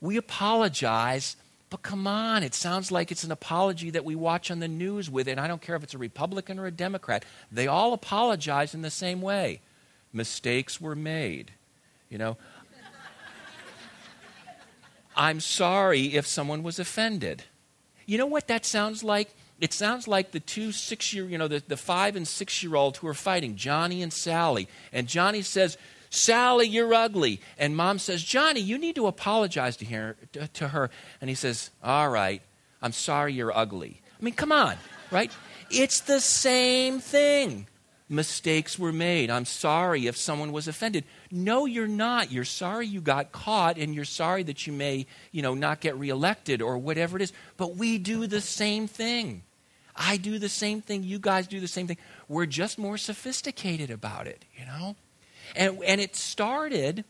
We 0.01 0.17
apologize, 0.17 1.37
but 1.73 1.81
come 1.81 2.07
on, 2.07 2.43
it 2.43 2.53
sounds 2.53 2.93
like 2.93 3.11
it's 3.11 3.25
an 3.25 3.33
apology 3.33 3.89
that 3.89 4.05
we 4.05 4.15
watch 4.15 4.51
on 4.51 4.59
the 4.59 4.69
news 4.69 5.09
with, 5.09 5.27
and 5.27 5.41
I 5.41 5.47
don't 5.47 5.63
care 5.63 5.75
if 5.75 5.83
it's 5.83 5.95
a 5.95 5.99
Republican 5.99 6.59
or 6.59 6.67
a 6.67 6.71
Democrat. 6.71 7.25
They 7.51 7.67
all 7.67 7.95
apologize 7.95 8.75
in 8.75 8.83
the 8.83 8.91
same 8.91 9.23
way. 9.23 9.63
Mistakes 10.13 10.83
were 10.83 10.95
made. 10.95 11.53
You 12.11 12.19
know, 12.19 12.37
I'm 15.17 15.41
sorry 15.41 16.15
if 16.15 16.27
someone 16.27 16.63
was 16.63 16.79
offended. 16.79 17.45
You 18.05 18.19
know 18.19 18.27
what 18.27 18.49
that 18.49 18.67
sounds 18.67 19.03
like? 19.03 19.35
It 19.59 19.73
sounds 19.73 20.07
like 20.07 20.33
the 20.33 20.41
two 20.41 20.73
six 20.73 21.15
year, 21.15 21.25
you 21.25 21.39
know, 21.39 21.49
the, 21.49 21.63
the 21.67 21.79
five 21.79 22.17
and 22.17 22.29
six 22.29 22.63
year 22.63 22.75
old 22.75 22.99
who 22.99 23.09
are 23.09 23.15
fighting, 23.15 23.57
Johnny 23.57 24.03
and 24.03 24.13
Sally. 24.13 24.69
And 24.93 25.07
Johnny 25.07 25.41
says, 25.41 25.79
Sally, 26.15 26.69
you're 26.69 26.93
ugly. 26.93 27.41
And 27.57 27.75
mom 27.75 27.99
says, 27.99 28.23
Johnny, 28.23 28.61
you 28.61 28.77
need 28.77 28.97
to 28.97 29.07
apologize 29.07 29.79
to 29.79 29.87
her. 29.87 30.17
To 30.55 30.69
her. 30.69 30.91
And 31.23 31.31
he 31.31 31.35
says, 31.35 31.71
All 31.83 32.11
right, 32.11 32.43
I'm 32.83 32.93
sorry 32.93 33.33
you're 33.33 33.57
ugly. 33.57 34.03
I 34.21 34.23
mean, 34.23 34.35
come 34.35 34.53
on, 34.53 34.77
right? 35.11 35.33
It's 35.71 36.01
the 36.01 36.21
same 36.21 37.01
thing 37.01 37.67
mistakes 38.11 38.79
were 38.79 38.93
made. 38.93 39.31
I'm 39.31 39.47
sorry 39.47 40.07
if 40.07 40.19
someone 40.19 40.53
was 40.53 40.69
offended. 40.69 41.05
No, 41.31 41.65
you're 41.65 41.89
not. 41.89 42.31
You're 42.31 42.45
sorry 42.45 42.87
you 42.87 43.01
got 43.01 43.33
caught 43.33 43.79
and 43.79 43.95
you're 43.95 44.05
sorry 44.05 44.43
that 44.43 44.67
you 44.67 44.73
may, 44.75 45.07
you 45.33 45.41
know, 45.41 45.55
not 45.55 45.81
get 45.81 45.97
reelected 45.97 46.61
or 46.61 46.77
whatever 46.77 47.17
it 47.17 47.23
is. 47.23 47.33
But 47.57 47.77
we 47.77 47.97
do 47.97 48.27
the 48.27 48.43
same 48.43 48.87
thing. 48.87 49.45
I 49.97 50.19
do 50.19 50.39
the 50.39 50.51
same 50.51 50.83
thing. 50.83 51.05
You 51.05 51.19
guys 51.19 51.47
do 51.47 51.59
the 51.59 51.69
same 51.69 51.87
thing. 51.87 51.97
We're 52.29 52.45
just 52.45 52.79
more 52.79 52.99
sophisticated 52.99 53.91
about 53.91 54.27
it, 54.27 54.45
you 54.59 54.67
know? 54.67 54.95
And, 55.55 55.83
and 55.85 56.01
it 56.01 56.17
started, 56.17 57.05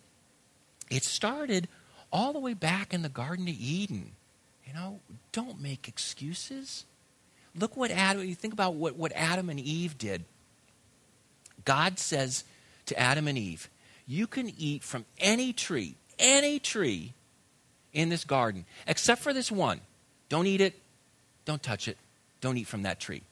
it 0.90 1.04
started 1.04 1.68
all 2.12 2.32
the 2.32 2.38
way 2.38 2.54
back 2.54 2.92
in 2.92 3.02
the 3.02 3.08
Garden 3.08 3.48
of 3.48 3.54
Eden. 3.58 4.12
You 4.66 4.74
know, 4.74 5.00
don't 5.32 5.60
make 5.60 5.88
excuses. 5.88 6.84
Look 7.54 7.76
what 7.76 7.90
Adam, 7.90 8.24
you 8.24 8.34
think 8.34 8.52
about 8.52 8.74
what, 8.74 8.96
what 8.96 9.12
Adam 9.12 9.50
and 9.50 9.60
Eve 9.60 9.98
did. 9.98 10.24
God 11.64 11.98
says 11.98 12.44
to 12.86 12.98
Adam 12.98 13.28
and 13.28 13.38
Eve, 13.38 13.68
You 14.06 14.26
can 14.26 14.52
eat 14.58 14.82
from 14.82 15.04
any 15.18 15.52
tree, 15.52 15.96
any 16.18 16.58
tree 16.58 17.12
in 17.92 18.08
this 18.08 18.24
garden, 18.24 18.64
except 18.86 19.22
for 19.22 19.32
this 19.32 19.52
one. 19.52 19.80
Don't 20.28 20.46
eat 20.46 20.60
it, 20.60 20.80
don't 21.44 21.62
touch 21.62 21.88
it, 21.88 21.98
don't 22.40 22.56
eat 22.56 22.66
from 22.66 22.82
that 22.82 22.98
tree. 22.98 23.22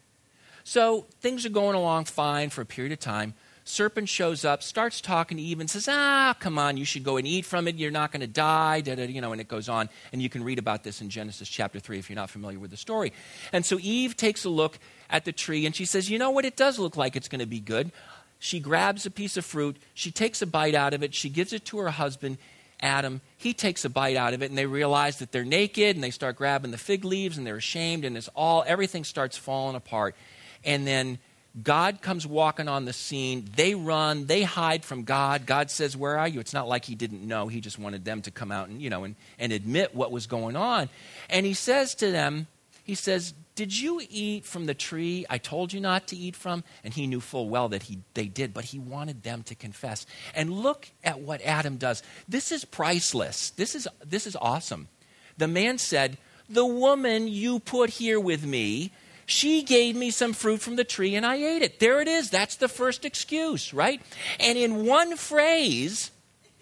So 0.64 1.06
things 1.20 1.46
are 1.46 1.50
going 1.50 1.74
along 1.74 2.04
fine 2.04 2.50
for 2.50 2.60
a 2.60 2.66
period 2.66 2.92
of 2.92 3.00
time. 3.00 3.34
Serpent 3.64 4.08
shows 4.08 4.44
up, 4.44 4.62
starts 4.62 5.00
talking 5.00 5.36
to 5.36 5.42
Eve, 5.42 5.60
and 5.60 5.70
says, 5.70 5.88
Ah, 5.88 6.34
come 6.38 6.58
on, 6.58 6.76
you 6.76 6.84
should 6.84 7.04
go 7.04 7.16
and 7.16 7.26
eat 7.26 7.44
from 7.44 7.68
it. 7.68 7.76
You're 7.76 7.90
not 7.90 8.12
going 8.12 8.20
to 8.20 8.26
die. 8.26 8.80
Da, 8.80 8.94
da, 8.94 9.06
you 9.06 9.20
know, 9.20 9.32
and 9.32 9.40
it 9.40 9.48
goes 9.48 9.68
on. 9.68 9.88
And 10.12 10.20
you 10.20 10.28
can 10.28 10.42
read 10.42 10.58
about 10.58 10.84
this 10.84 11.00
in 11.00 11.10
Genesis 11.10 11.48
chapter 11.48 11.78
3 11.78 11.98
if 11.98 12.10
you're 12.10 12.16
not 12.16 12.30
familiar 12.30 12.58
with 12.58 12.70
the 12.70 12.76
story. 12.76 13.12
And 13.52 13.64
so 13.64 13.78
Eve 13.80 14.16
takes 14.16 14.44
a 14.44 14.50
look 14.50 14.78
at 15.08 15.24
the 15.24 15.32
tree 15.32 15.66
and 15.66 15.74
she 15.74 15.84
says, 15.84 16.10
You 16.10 16.18
know 16.18 16.30
what? 16.30 16.44
It 16.44 16.56
does 16.56 16.78
look 16.78 16.96
like 16.96 17.16
it's 17.16 17.28
going 17.28 17.40
to 17.40 17.46
be 17.46 17.60
good 17.60 17.92
she 18.40 18.58
grabs 18.58 19.04
a 19.04 19.10
piece 19.10 19.36
of 19.36 19.44
fruit, 19.44 19.76
she 19.92 20.10
takes 20.10 20.40
a 20.40 20.46
bite 20.46 20.74
out 20.74 20.94
of 20.94 21.02
it, 21.02 21.14
she 21.14 21.28
gives 21.28 21.52
it 21.52 21.66
to 21.66 21.78
her 21.78 21.90
husband, 21.90 22.38
Adam. 22.80 23.20
He 23.36 23.52
takes 23.52 23.84
a 23.84 23.90
bite 23.90 24.16
out 24.16 24.32
of 24.32 24.42
it, 24.42 24.48
and 24.48 24.56
they 24.56 24.64
realize 24.64 25.18
that 25.18 25.30
they're 25.30 25.44
naked, 25.44 25.94
and 25.94 26.02
they 26.02 26.10
start 26.10 26.36
grabbing 26.36 26.70
the 26.70 26.78
fig 26.78 27.04
leaves, 27.04 27.36
and 27.36 27.46
they're 27.46 27.56
ashamed, 27.56 28.04
and 28.04 28.16
it's 28.16 28.28
all, 28.34 28.64
everything 28.66 29.04
starts 29.04 29.36
falling 29.36 29.76
apart. 29.76 30.16
And 30.64 30.86
then 30.86 31.18
God 31.60 32.00
comes 32.00 32.26
walking 32.26 32.68
on 32.68 32.84
the 32.84 32.92
scene. 32.92 33.48
They 33.56 33.74
run, 33.74 34.26
they 34.26 34.42
hide 34.42 34.84
from 34.84 35.02
God. 35.02 35.46
God 35.46 35.70
says, 35.70 35.96
Where 35.96 36.18
are 36.18 36.28
you? 36.28 36.40
It's 36.40 36.54
not 36.54 36.68
like 36.68 36.84
he 36.84 36.94
didn't 36.94 37.26
know. 37.26 37.48
He 37.48 37.60
just 37.60 37.78
wanted 37.78 38.04
them 38.04 38.22
to 38.22 38.30
come 38.30 38.52
out 38.52 38.68
and, 38.68 38.80
you 38.80 38.88
know, 38.88 39.04
and, 39.04 39.16
and 39.38 39.52
admit 39.52 39.94
what 39.94 40.12
was 40.12 40.26
going 40.26 40.54
on. 40.56 40.88
And 41.28 41.44
he 41.44 41.54
says 41.54 41.94
to 41.96 42.10
them, 42.10 42.46
He 42.84 42.94
says, 42.94 43.34
did 43.60 43.78
you 43.78 44.00
eat 44.08 44.46
from 44.46 44.64
the 44.64 44.72
tree 44.72 45.26
I 45.28 45.36
told 45.36 45.74
you 45.74 45.82
not 45.82 46.06
to 46.06 46.16
eat 46.16 46.34
from? 46.34 46.64
And 46.82 46.94
he 46.94 47.06
knew 47.06 47.20
full 47.20 47.46
well 47.46 47.68
that 47.68 47.82
he, 47.82 47.98
they 48.14 48.24
did, 48.24 48.54
but 48.54 48.64
he 48.64 48.78
wanted 48.78 49.22
them 49.22 49.42
to 49.42 49.54
confess. 49.54 50.06
And 50.34 50.50
look 50.50 50.88
at 51.04 51.20
what 51.20 51.42
Adam 51.42 51.76
does. 51.76 52.02
This 52.26 52.52
is 52.52 52.64
priceless. 52.64 53.50
This 53.50 53.74
is, 53.74 53.86
this 54.02 54.26
is 54.26 54.34
awesome. 54.40 54.88
The 55.36 55.46
man 55.46 55.76
said, 55.76 56.16
The 56.48 56.64
woman 56.64 57.28
you 57.28 57.58
put 57.58 57.90
here 57.90 58.18
with 58.18 58.46
me, 58.46 58.92
she 59.30 59.62
gave 59.62 59.94
me 59.94 60.10
some 60.10 60.32
fruit 60.32 60.60
from 60.60 60.76
the 60.76 60.84
tree 60.84 61.14
and 61.14 61.24
I 61.24 61.36
ate 61.36 61.62
it. 61.62 61.78
There 61.78 62.00
it 62.00 62.08
is. 62.08 62.30
That's 62.30 62.56
the 62.56 62.68
first 62.68 63.04
excuse, 63.04 63.72
right? 63.72 64.00
And 64.38 64.58
in 64.58 64.86
one 64.86 65.16
phrase, 65.16 66.10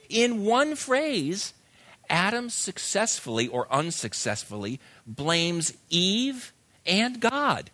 in 0.09 0.44
one 0.44 0.76
phrase, 0.76 1.54
Adam 2.11 2.50
successfully 2.50 3.48
or 3.48 3.72
unsuccessfully 3.72 4.81
blames 5.07 5.72
Eve 5.88 6.52
and 6.85 7.20
God. 7.20 7.70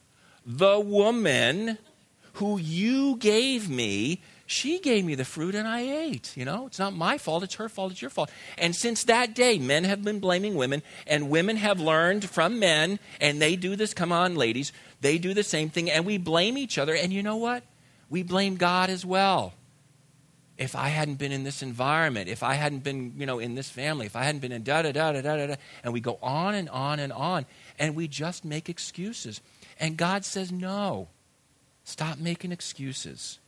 The 0.46 0.78
woman 0.78 1.78
who 2.34 2.58
you 2.58 3.16
gave 3.16 3.68
me, 3.68 4.20
she 4.46 4.78
gave 4.78 5.04
me 5.04 5.14
the 5.14 5.24
fruit 5.24 5.54
and 5.54 5.66
I 5.66 5.80
ate. 5.80 6.36
You 6.36 6.44
know, 6.44 6.66
it's 6.66 6.78
not 6.78 6.94
my 6.94 7.18
fault, 7.18 7.42
it's 7.42 7.54
her 7.54 7.68
fault, 7.68 7.92
it's 7.92 8.02
your 8.02 8.10
fault. 8.10 8.30
And 8.58 8.74
since 8.76 9.04
that 9.04 9.34
day, 9.34 9.58
men 9.58 9.84
have 9.84 10.02
been 10.02 10.20
blaming 10.20 10.54
women, 10.54 10.82
and 11.06 11.30
women 11.30 11.56
have 11.56 11.80
learned 11.80 12.28
from 12.28 12.58
men, 12.58 12.98
and 13.20 13.40
they 13.40 13.56
do 13.56 13.76
this. 13.76 13.94
Come 13.94 14.12
on, 14.12 14.34
ladies. 14.36 14.72
They 15.00 15.18
do 15.18 15.34
the 15.34 15.42
same 15.42 15.70
thing, 15.70 15.90
and 15.90 16.04
we 16.04 16.18
blame 16.18 16.58
each 16.58 16.78
other. 16.78 16.94
And 16.94 17.12
you 17.12 17.22
know 17.22 17.36
what? 17.36 17.62
We 18.10 18.22
blame 18.22 18.56
God 18.56 18.90
as 18.90 19.04
well. 19.04 19.54
If 20.56 20.76
I 20.76 20.88
hadn't 20.88 21.16
been 21.16 21.32
in 21.32 21.42
this 21.42 21.62
environment, 21.62 22.28
if 22.28 22.44
I 22.44 22.54
hadn't 22.54 22.84
been, 22.84 23.14
you 23.16 23.26
know, 23.26 23.40
in 23.40 23.56
this 23.56 23.68
family, 23.68 24.06
if 24.06 24.14
I 24.14 24.22
hadn't 24.22 24.40
been 24.40 24.52
in 24.52 24.62
da 24.62 24.82
da 24.82 24.92
da 24.92 25.10
da 25.10 25.22
da 25.22 25.46
da, 25.48 25.54
and 25.82 25.92
we 25.92 26.00
go 26.00 26.16
on 26.22 26.54
and 26.54 26.68
on 26.68 27.00
and 27.00 27.12
on 27.12 27.44
and 27.76 27.96
we 27.96 28.06
just 28.06 28.44
make 28.44 28.68
excuses. 28.68 29.40
And 29.80 29.96
God 29.96 30.24
says, 30.24 30.52
no, 30.52 31.08
stop 31.82 32.18
making 32.18 32.52
excuses. 32.52 33.40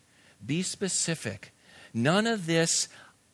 Be 0.47 0.63
specific. 0.63 1.53
None 1.93 2.27
of 2.27 2.47
this, 2.47 2.89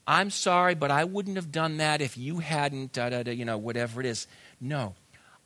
I'm 0.07 0.31
sorry, 0.31 0.75
but 0.75 0.91
I 0.91 1.05
wouldn't 1.05 1.37
have 1.37 1.53
done 1.53 1.79
that 1.79 2.01
if 2.01 2.17
you 2.17 2.39
hadn't, 2.39 2.93
da, 2.93 3.11
da, 3.11 3.23
da, 3.23 3.33
you 3.33 3.45
know, 3.45 3.59
whatever 3.59 4.01
it 4.01 4.07
is. 4.07 4.27
No. 4.61 4.95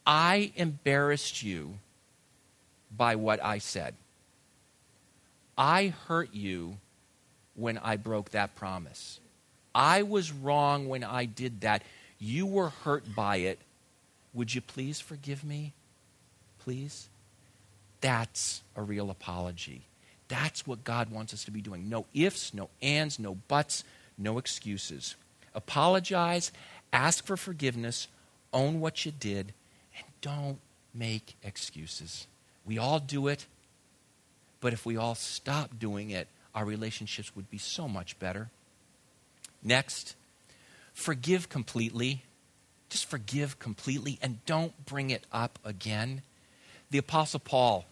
I 0.07 0.52
embarrassed 0.55 1.42
you 1.42 1.79
by 2.96 3.16
what 3.16 3.42
I 3.42 3.59
said. 3.59 3.94
I 5.59 5.94
hurt 6.07 6.33
you 6.33 6.76
when 7.55 7.79
I 7.79 7.96
broke 7.96 8.31
that 8.31 8.55
promise. 8.55 9.18
I 9.74 10.02
was 10.02 10.33
wrong 10.33 10.88
when 10.88 11.02
I 11.02 11.24
did 11.24 11.62
that. 11.62 11.83
You 12.18 12.46
were 12.46 12.68
hurt 12.68 13.14
by 13.14 13.37
it. 13.37 13.59
Would 14.33 14.55
you 14.55 14.61
please 14.61 15.00
forgive 15.00 15.42
me? 15.42 15.72
Please? 16.59 17.09
That's 18.00 18.62
a 18.74 18.83
real 18.83 19.11
apology. 19.11 19.83
That's 20.28 20.66
what 20.66 20.84
God 20.84 21.10
wants 21.10 21.32
us 21.32 21.44
to 21.44 21.50
be 21.50 21.60
doing. 21.60 21.88
No 21.88 22.06
ifs, 22.14 22.52
no 22.52 22.68
ands, 22.82 23.18
no 23.18 23.36
buts, 23.48 23.84
no 24.18 24.38
excuses. 24.38 25.14
Apologize, 25.54 26.52
ask 26.92 27.24
for 27.24 27.36
forgiveness, 27.36 28.08
own 28.52 28.80
what 28.80 29.04
you 29.04 29.12
did, 29.12 29.52
and 29.96 30.06
don't 30.20 30.58
make 30.92 31.36
excuses. 31.42 32.26
We 32.64 32.78
all 32.78 32.98
do 32.98 33.28
it, 33.28 33.46
but 34.60 34.72
if 34.72 34.84
we 34.84 34.96
all 34.96 35.14
stop 35.14 35.78
doing 35.78 36.10
it, 36.10 36.28
our 36.54 36.64
relationships 36.64 37.36
would 37.36 37.50
be 37.50 37.58
so 37.58 37.86
much 37.86 38.18
better. 38.18 38.48
Next, 39.62 40.16
forgive 40.94 41.48
completely. 41.48 42.24
Just 42.88 43.06
forgive 43.06 43.58
completely 43.58 44.18
and 44.22 44.44
don't 44.46 44.86
bring 44.86 45.10
it 45.10 45.24
up 45.32 45.58
again. 45.64 46.22
The 46.90 46.98
Apostle 46.98 47.40
Paul, 47.40 47.84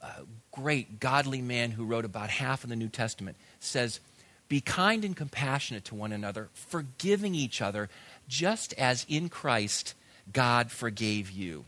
a 0.00 0.22
great 0.52 1.00
godly 1.00 1.42
man 1.42 1.70
who 1.70 1.84
wrote 1.84 2.04
about 2.04 2.30
half 2.30 2.64
of 2.64 2.70
the 2.70 2.76
New 2.76 2.88
Testament, 2.88 3.36
says, 3.60 4.00
Be 4.48 4.60
kind 4.60 5.04
and 5.04 5.16
compassionate 5.16 5.84
to 5.86 5.94
one 5.94 6.12
another, 6.12 6.48
forgiving 6.52 7.34
each 7.34 7.60
other, 7.60 7.88
just 8.28 8.72
as 8.74 9.06
in 9.08 9.28
Christ 9.28 9.94
God 10.32 10.70
forgave 10.70 11.30
you. 11.30 11.64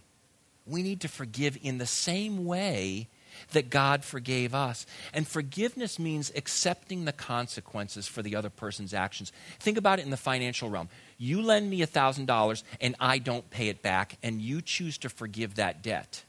We 0.66 0.82
need 0.82 1.00
to 1.00 1.08
forgive 1.08 1.58
in 1.62 1.78
the 1.78 1.86
same 1.86 2.44
way 2.44 3.08
that 3.52 3.70
God 3.70 4.04
forgave 4.04 4.54
us. 4.54 4.86
And 5.12 5.26
forgiveness 5.26 5.98
means 5.98 6.32
accepting 6.34 7.04
the 7.04 7.12
consequences 7.12 8.06
for 8.06 8.22
the 8.22 8.36
other 8.36 8.50
person's 8.50 8.94
actions. 8.94 9.32
Think 9.58 9.78
about 9.78 9.98
it 9.98 10.04
in 10.04 10.10
the 10.10 10.16
financial 10.16 10.70
realm. 10.70 10.88
You 11.18 11.42
lend 11.42 11.70
me 11.70 11.80
$1,000 11.80 12.62
and 12.80 12.94
I 13.00 13.18
don't 13.18 13.48
pay 13.50 13.68
it 13.68 13.82
back, 13.82 14.18
and 14.22 14.40
you 14.40 14.62
choose 14.62 14.98
to 14.98 15.08
forgive 15.08 15.56
that 15.56 15.82
debt. 15.82 16.24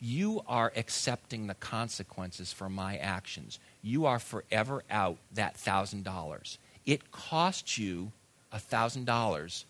You 0.00 0.42
are 0.46 0.72
accepting 0.76 1.46
the 1.46 1.54
consequences 1.54 2.52
for 2.52 2.68
my 2.68 2.96
actions. 2.96 3.58
You 3.82 4.06
are 4.06 4.18
forever 4.18 4.82
out 4.90 5.18
that 5.34 5.56
$1,000. 5.56 6.58
It 6.86 7.12
costs 7.12 7.76
you 7.76 8.12
$1,000 8.52 9.64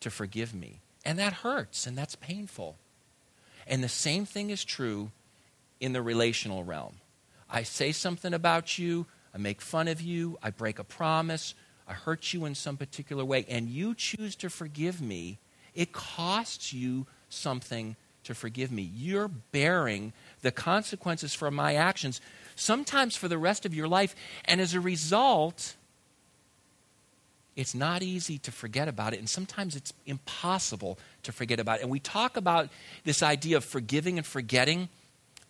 to 0.00 0.10
forgive 0.10 0.54
me. 0.54 0.80
And 1.04 1.18
that 1.18 1.34
hurts 1.34 1.86
and 1.86 1.98
that's 1.98 2.16
painful. 2.16 2.76
And 3.66 3.84
the 3.84 3.88
same 3.88 4.24
thing 4.24 4.50
is 4.50 4.64
true 4.64 5.10
in 5.80 5.92
the 5.92 6.02
relational 6.02 6.64
realm. 6.64 6.94
I 7.48 7.62
say 7.62 7.92
something 7.92 8.32
about 8.32 8.78
you, 8.78 9.06
I 9.34 9.38
make 9.38 9.60
fun 9.60 9.88
of 9.88 10.00
you, 10.00 10.38
I 10.42 10.50
break 10.50 10.78
a 10.78 10.84
promise, 10.84 11.54
I 11.86 11.92
hurt 11.92 12.32
you 12.32 12.46
in 12.46 12.54
some 12.54 12.76
particular 12.76 13.24
way, 13.24 13.44
and 13.48 13.68
you 13.68 13.94
choose 13.94 14.34
to 14.36 14.48
forgive 14.48 15.02
me, 15.02 15.38
it 15.74 15.92
costs 15.92 16.72
you 16.72 17.06
something 17.28 17.96
to 18.24 18.34
forgive 18.34 18.70
me. 18.70 18.82
You're 18.94 19.28
bearing 19.28 20.12
the 20.42 20.50
consequences 20.50 21.34
for 21.34 21.50
my 21.50 21.74
actions, 21.74 22.20
sometimes 22.56 23.16
for 23.16 23.28
the 23.28 23.38
rest 23.38 23.64
of 23.64 23.74
your 23.74 23.88
life, 23.88 24.14
and 24.44 24.60
as 24.60 24.74
a 24.74 24.80
result, 24.80 25.74
it's 27.56 27.74
not 27.74 28.02
easy 28.02 28.38
to 28.38 28.50
forget 28.50 28.88
about 28.88 29.14
it, 29.14 29.20
and 29.20 29.28
sometimes 29.28 29.76
it's 29.76 29.92
impossible 30.06 30.98
to 31.22 31.32
forget 31.32 31.60
about 31.60 31.78
it. 31.78 31.82
And 31.82 31.90
we 31.90 32.00
talk 32.00 32.36
about 32.36 32.68
this 33.04 33.22
idea 33.22 33.56
of 33.56 33.64
forgiving 33.64 34.18
and 34.18 34.26
forgetting 34.26 34.88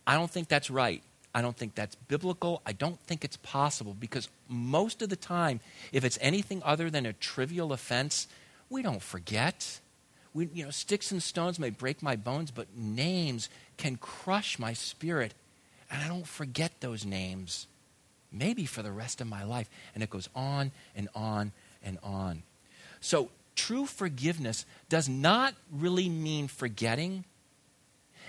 I 0.07 0.15
don't 0.15 0.29
think 0.29 0.47
that's 0.47 0.69
right. 0.69 1.01
I 1.33 1.41
don't 1.41 1.57
think 1.57 1.75
that's 1.75 1.95
biblical. 1.95 2.61
I 2.65 2.71
don't 2.71 2.99
think 3.01 3.25
it's 3.25 3.37
possible 3.37 3.95
because 3.99 4.29
most 4.47 5.01
of 5.01 5.09
the 5.09 5.15
time, 5.15 5.59
if 5.91 6.05
it's 6.05 6.17
anything 6.21 6.61
other 6.63 6.89
than 6.89 7.05
a 7.05 7.13
trivial 7.13 7.73
offense, 7.73 8.27
we 8.69 8.81
don't 8.81 9.01
forget. 9.01 9.79
We, 10.35 10.49
you 10.53 10.65
know, 10.65 10.69
sticks 10.69 11.11
and 11.11 11.23
stones 11.23 11.57
may 11.57 11.71
break 11.71 12.03
my 12.03 12.15
bones, 12.15 12.51
but 12.51 12.67
names 12.77 13.49
can 13.77 13.95
crush 13.95 14.59
my 14.59 14.73
spirit. 14.73 15.33
And 15.89 16.03
I 16.03 16.07
don't 16.07 16.27
forget 16.27 16.73
those 16.81 17.05
names, 17.05 17.65
maybe 18.31 18.65
for 18.65 18.83
the 18.83 18.91
rest 18.91 19.21
of 19.21 19.27
my 19.27 19.43
life. 19.43 19.69
And 19.95 20.03
it 20.03 20.11
goes 20.11 20.29
on 20.35 20.71
and 20.95 21.09
on 21.15 21.51
and 21.83 21.97
on. 22.03 22.43
So, 23.01 23.29
true 23.55 23.87
forgiveness 23.87 24.65
does 24.89 25.09
not 25.09 25.55
really 25.71 26.09
mean 26.09 26.47
forgetting 26.47 27.23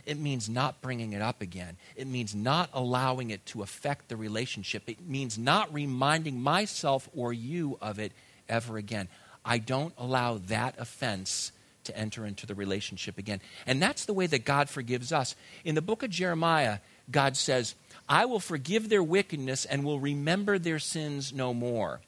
it 0.07 0.19
means 0.19 0.49
not 0.49 0.81
bringing 0.81 1.13
it 1.13 1.21
up 1.21 1.43
again. 1.43 1.77
It 1.97 2.07
means 2.07 2.35
not 2.35 2.71
allowing 2.73 3.31
it 3.31 3.45
to 3.47 3.63
affect 3.63 4.09
the 4.09 4.17
relationship. 4.17 4.85
It 4.87 5.01
means 5.07 5.37
not 5.37 5.73
reminding 5.75 6.41
myself 6.41 7.09
or 7.15 7.33
you 7.33 7.77
of 7.83 7.99
it 7.99 8.13
ever 8.49 8.79
again. 8.79 9.09
I 9.45 9.59
don't 9.59 9.93
allow 9.99 10.39
that 10.47 10.77
offense 10.79 11.51
to 11.87 11.99
enter 11.99 12.25
into 12.25 12.47
the 12.47 12.55
relationship 12.55 13.19
again. 13.19 13.41
And 13.67 13.83
that's 13.83 14.05
the 14.05 14.13
way 14.15 14.27
that 14.27 14.45
God 14.45 14.69
forgives 14.69 15.13
us. 15.13 15.35
In 15.65 15.75
the 15.75 15.83
book 15.83 16.03
of 16.03 16.11
Jeremiah, 16.11 16.79
God 17.11 17.37
says, 17.37 17.75
I 18.09 18.25
will 18.27 18.41
forgive 18.41 18.89
their 18.89 19.03
wickedness 19.03 19.65
and 19.65 19.85
will 19.85 20.01
remember 20.01 20.59
their 20.59 20.79
sins 20.79 21.33
no 21.33 21.53
more. 21.53 22.01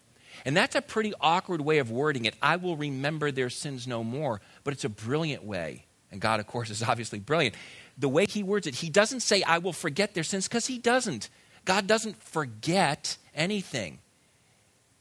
And 0.44 0.56
that's 0.56 0.76
a 0.76 0.82
pretty 0.82 1.12
awkward 1.20 1.60
way 1.60 1.78
of 1.78 1.90
wording 1.90 2.24
it. 2.24 2.34
I 2.40 2.56
will 2.56 2.76
remember 2.76 3.32
their 3.32 3.50
sins 3.50 3.86
no 3.86 4.04
more. 4.04 4.40
But 4.62 4.74
it's 4.74 4.84
a 4.84 4.88
brilliant 4.88 5.42
way. 5.42 5.86
And 6.12 6.20
God, 6.20 6.38
of 6.38 6.46
course, 6.46 6.70
is 6.70 6.82
obviously 6.88 7.18
brilliant 7.18 7.54
the 7.98 8.08
way 8.08 8.26
he 8.26 8.42
words 8.42 8.66
it, 8.66 8.76
he 8.76 8.88
doesn't 8.88 9.20
say, 9.20 9.42
I 9.42 9.58
will 9.58 9.72
forget 9.72 10.14
their 10.14 10.22
sins, 10.22 10.46
because 10.46 10.66
he 10.66 10.78
doesn't. 10.78 11.28
God 11.64 11.86
doesn't 11.86 12.22
forget 12.22 13.18
anything. 13.34 13.98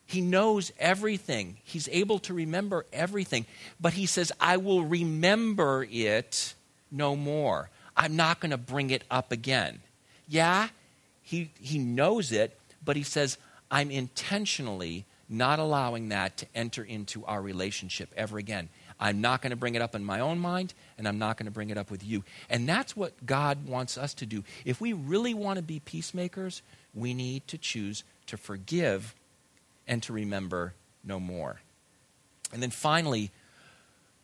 He 0.08 0.22
knows 0.22 0.72
everything. 0.80 1.58
He's 1.66 1.90
able 1.92 2.20
to 2.20 2.34
remember 2.34 2.86
everything. 2.94 3.46
But 3.80 3.94
he 3.94 4.06
says, 4.06 4.32
I 4.40 4.56
will 4.58 4.84
remember 4.86 5.86
it 5.92 6.54
no 6.90 7.16
more. 7.16 7.70
I'm 7.96 8.16
not 8.16 8.40
going 8.40 8.52
to 8.52 8.58
bring 8.58 8.90
it 8.90 9.04
up 9.12 9.34
again. 9.34 9.82
Yeah, 10.30 10.70
he, 11.22 11.52
he 11.60 11.78
knows 11.78 12.32
it, 12.32 12.58
but 12.84 12.96
he 12.96 13.04
says, 13.04 13.38
I'm 13.70 13.92
intentionally 13.92 15.06
not 15.28 15.60
allowing 15.60 16.08
that 16.10 16.38
to 16.38 16.46
enter 16.56 16.84
into 16.84 17.26
our 17.26 17.42
relationship 17.42 18.10
ever 18.16 18.38
again. 18.38 18.70
I'm 19.00 19.20
not 19.20 19.42
going 19.42 19.52
to 19.52 19.58
bring 19.58 19.76
it 19.76 19.82
up 19.82 19.94
in 19.94 20.06
my 20.06 20.22
own 20.22 20.40
mind, 20.40 20.74
and 20.98 21.06
I'm 21.06 21.20
not 21.20 21.38
going 21.38 21.46
to 21.46 21.52
bring 21.52 21.70
it 21.70 21.78
up 21.78 21.92
with 21.92 22.04
you. 22.04 22.24
And 22.50 22.68
that's 22.68 22.96
what 22.96 23.26
God 23.26 23.68
wants 23.68 23.98
us 23.98 24.14
to 24.16 24.26
do. 24.26 24.46
If 24.64 24.80
we 24.80 24.94
really 24.94 25.34
want 25.34 25.58
to 25.58 25.64
be 25.64 25.80
peacemakers, 25.80 26.62
we 26.96 27.14
need 27.14 27.46
to 27.50 27.58
choose 27.58 28.04
to 28.28 28.38
forgive 28.38 29.14
and 29.88 30.04
to 30.04 30.14
remember 30.14 30.74
no 31.04 31.20
more. 31.20 31.62
And 32.54 32.62
then 32.62 32.72
finally, 32.72 33.32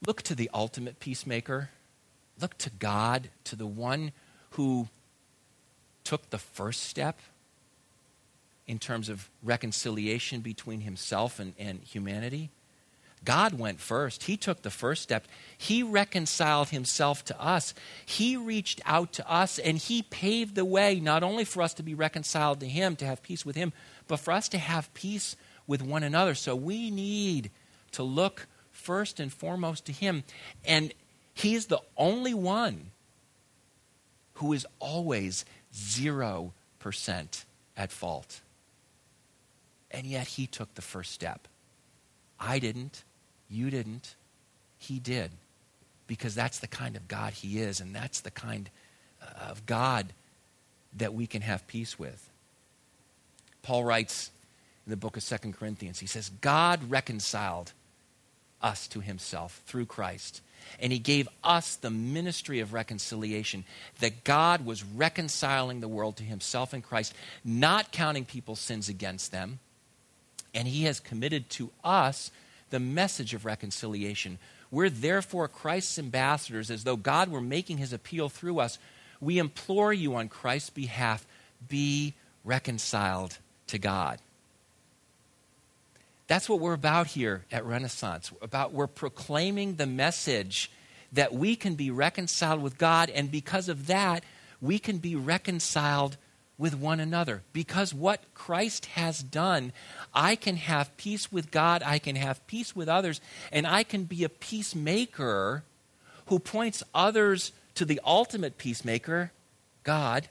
look 0.06 0.22
to 0.24 0.36
the 0.36 0.50
ultimate 0.54 1.00
peacemaker. 1.00 1.70
Look 2.40 2.58
to 2.60 2.70
God, 2.70 3.30
to 3.46 3.56
the 3.56 3.68
one 3.68 4.12
who 4.52 4.88
took 6.04 6.30
the 6.30 6.38
first 6.38 6.84
step 6.84 7.20
in 8.68 8.80
terms 8.80 9.10
of 9.10 9.30
reconciliation 9.44 10.42
between 10.42 10.82
himself 10.82 11.40
and, 11.40 11.54
and 11.60 11.80
humanity. 11.82 12.50
God 13.26 13.58
went 13.58 13.80
first. 13.80 14.24
He 14.24 14.36
took 14.36 14.62
the 14.62 14.70
first 14.70 15.02
step. 15.02 15.28
He 15.58 15.82
reconciled 15.82 16.70
himself 16.70 17.24
to 17.26 17.42
us. 17.42 17.74
He 18.06 18.36
reached 18.36 18.82
out 18.86 19.14
to 19.14 19.32
us 19.32 19.60
and 19.60 19.78
he 19.78 20.02
paved 20.02 20.56
the 20.56 20.66
way 20.66 21.00
not 21.00 21.24
only 21.24 21.46
for 21.46 21.62
us 21.62 21.74
to 21.76 21.84
be 21.84 21.94
reconciled 21.94 22.60
to 22.60 22.68
him, 22.68 22.96
to 22.98 23.06
have 23.06 23.24
peace 23.24 23.46
with 23.46 23.56
him, 23.56 23.72
but 24.08 24.18
for 24.18 24.32
us 24.32 24.50
to 24.50 24.58
have 24.58 24.94
peace 24.94 25.38
with 25.68 25.82
one 25.82 26.04
another. 26.04 26.36
So 26.36 26.56
we 26.56 26.92
need 26.92 27.52
to 27.92 28.04
look 28.04 28.48
first 28.72 29.20
and 29.20 29.32
foremost 29.32 29.86
to 29.86 29.92
him. 29.92 30.24
And 30.66 30.94
he's 31.34 31.68
the 31.68 31.82
only 31.98 32.34
one 32.34 32.92
who 34.36 34.54
is 34.54 34.66
always 34.80 35.46
0% 35.74 36.52
at 37.78 37.92
fault. 37.92 38.42
And 39.92 40.06
yet 40.08 40.28
he 40.28 40.48
took 40.48 40.74
the 40.74 40.82
first 40.82 41.12
step. 41.12 41.48
I 42.40 42.60
didn't. 42.60 43.04
You 43.50 43.70
didn't. 43.70 44.16
He 44.78 45.00
did. 45.00 45.32
Because 46.08 46.36
that's 46.36 46.60
the 46.60 46.68
kind 46.68 46.96
of 46.96 47.08
God 47.08 47.34
He 47.34 47.60
is, 47.60 47.80
and 47.80 47.96
that's 47.96 48.20
the 48.20 48.32
kind 48.32 48.70
uh, 49.22 49.50
of 49.50 49.66
God 49.66 50.08
that 50.98 51.14
we 51.14 51.26
can 51.26 51.42
have 51.42 51.66
peace 51.68 51.98
with. 51.98 52.30
Paul 53.62 53.86
writes 53.86 54.30
in 54.86 54.90
the 54.90 54.98
book 54.98 55.18
of 55.18 55.24
Second 55.24 55.54
Corinthians, 55.54 56.00
he 56.00 56.08
says, 56.08 56.30
God 56.42 56.90
reconciled 56.90 57.74
us 58.62 58.88
to 58.88 59.00
himself 59.02 59.62
through 59.66 59.86
Christ. 59.86 60.42
And 60.80 60.94
he 60.94 61.00
gave 61.00 61.28
us 61.44 61.76
the 61.76 61.90
ministry 61.90 62.62
of 62.62 62.74
reconciliation, 62.74 63.66
that 64.00 64.24
God 64.24 64.66
was 64.66 64.84
reconciling 64.84 65.82
the 65.82 65.88
world 65.88 66.18
to 66.18 66.24
himself 66.24 66.74
in 66.74 66.82
Christ, 66.82 67.14
not 67.44 67.92
counting 67.92 68.26
people's 68.26 68.62
sins 68.62 68.88
against 68.90 69.32
them 69.32 69.60
And 70.54 70.68
he 70.68 70.84
has 70.84 71.00
committed 71.00 71.50
to 71.52 71.72
us 71.84 72.32
the 72.70 72.80
message 72.80 73.34
of 73.34 73.46
reconciliation. 73.46 74.38
We're 74.72 74.90
therefore 74.90 75.48
Christ's 75.48 76.00
ambassadors, 76.00 76.72
as 76.72 76.84
though 76.84 76.96
God 76.96 77.30
were 77.30 77.42
making 77.42 77.78
his 77.78 77.94
appeal 77.94 78.30
through 78.30 78.60
us. 78.60 78.80
We 79.20 79.40
implore 79.40 79.94
you 79.94 80.16
on 80.16 80.30
Christ's 80.30 80.70
behalf 80.70 81.26
be 81.68 82.14
reconciled 82.44 83.38
to 83.68 83.78
God. 83.80 84.20
That's 86.34 86.50
what 86.50 86.62
we're 86.62 86.74
about 86.74 87.06
here 87.06 87.46
at 87.52 87.64
Renaissance. 87.64 88.32
About 88.42 88.74
we're 88.74 88.88
proclaiming 88.88 89.76
the 89.76 89.86
message 89.86 90.72
that 91.12 91.32
we 91.32 91.56
can 91.56 91.76
be 91.76 91.92
reconciled 91.92 92.60
with 92.60 92.80
God, 92.80 93.12
and 93.12 93.30
because 93.30 93.70
of 93.70 93.86
that, 93.86 94.24
we 94.60 94.80
can 94.80 94.98
be 94.98 95.16
reconciled 95.16 96.18
with 96.58 96.74
one 96.74 97.00
another. 97.00 97.44
Because 97.54 97.94
what 97.94 98.20
Christ 98.34 98.88
has 98.88 99.22
done, 99.22 99.74
I 100.12 100.36
can 100.36 100.56
have 100.56 100.98
peace 100.98 101.32
with 101.32 101.52
God, 101.52 101.84
I 101.86 102.00
can 102.00 102.16
have 102.16 102.48
peace 102.48 102.76
with 102.76 102.90
others, 102.90 103.22
and 103.52 103.68
I 103.68 103.84
can 103.84 104.06
be 104.06 104.24
a 104.24 104.30
peacemaker 104.30 105.64
who 106.26 106.40
points 106.40 106.82
others 106.96 107.52
to 107.76 107.86
the 107.86 108.02
ultimate 108.04 108.58
peacemaker, 108.58 109.32
God, 109.84 110.30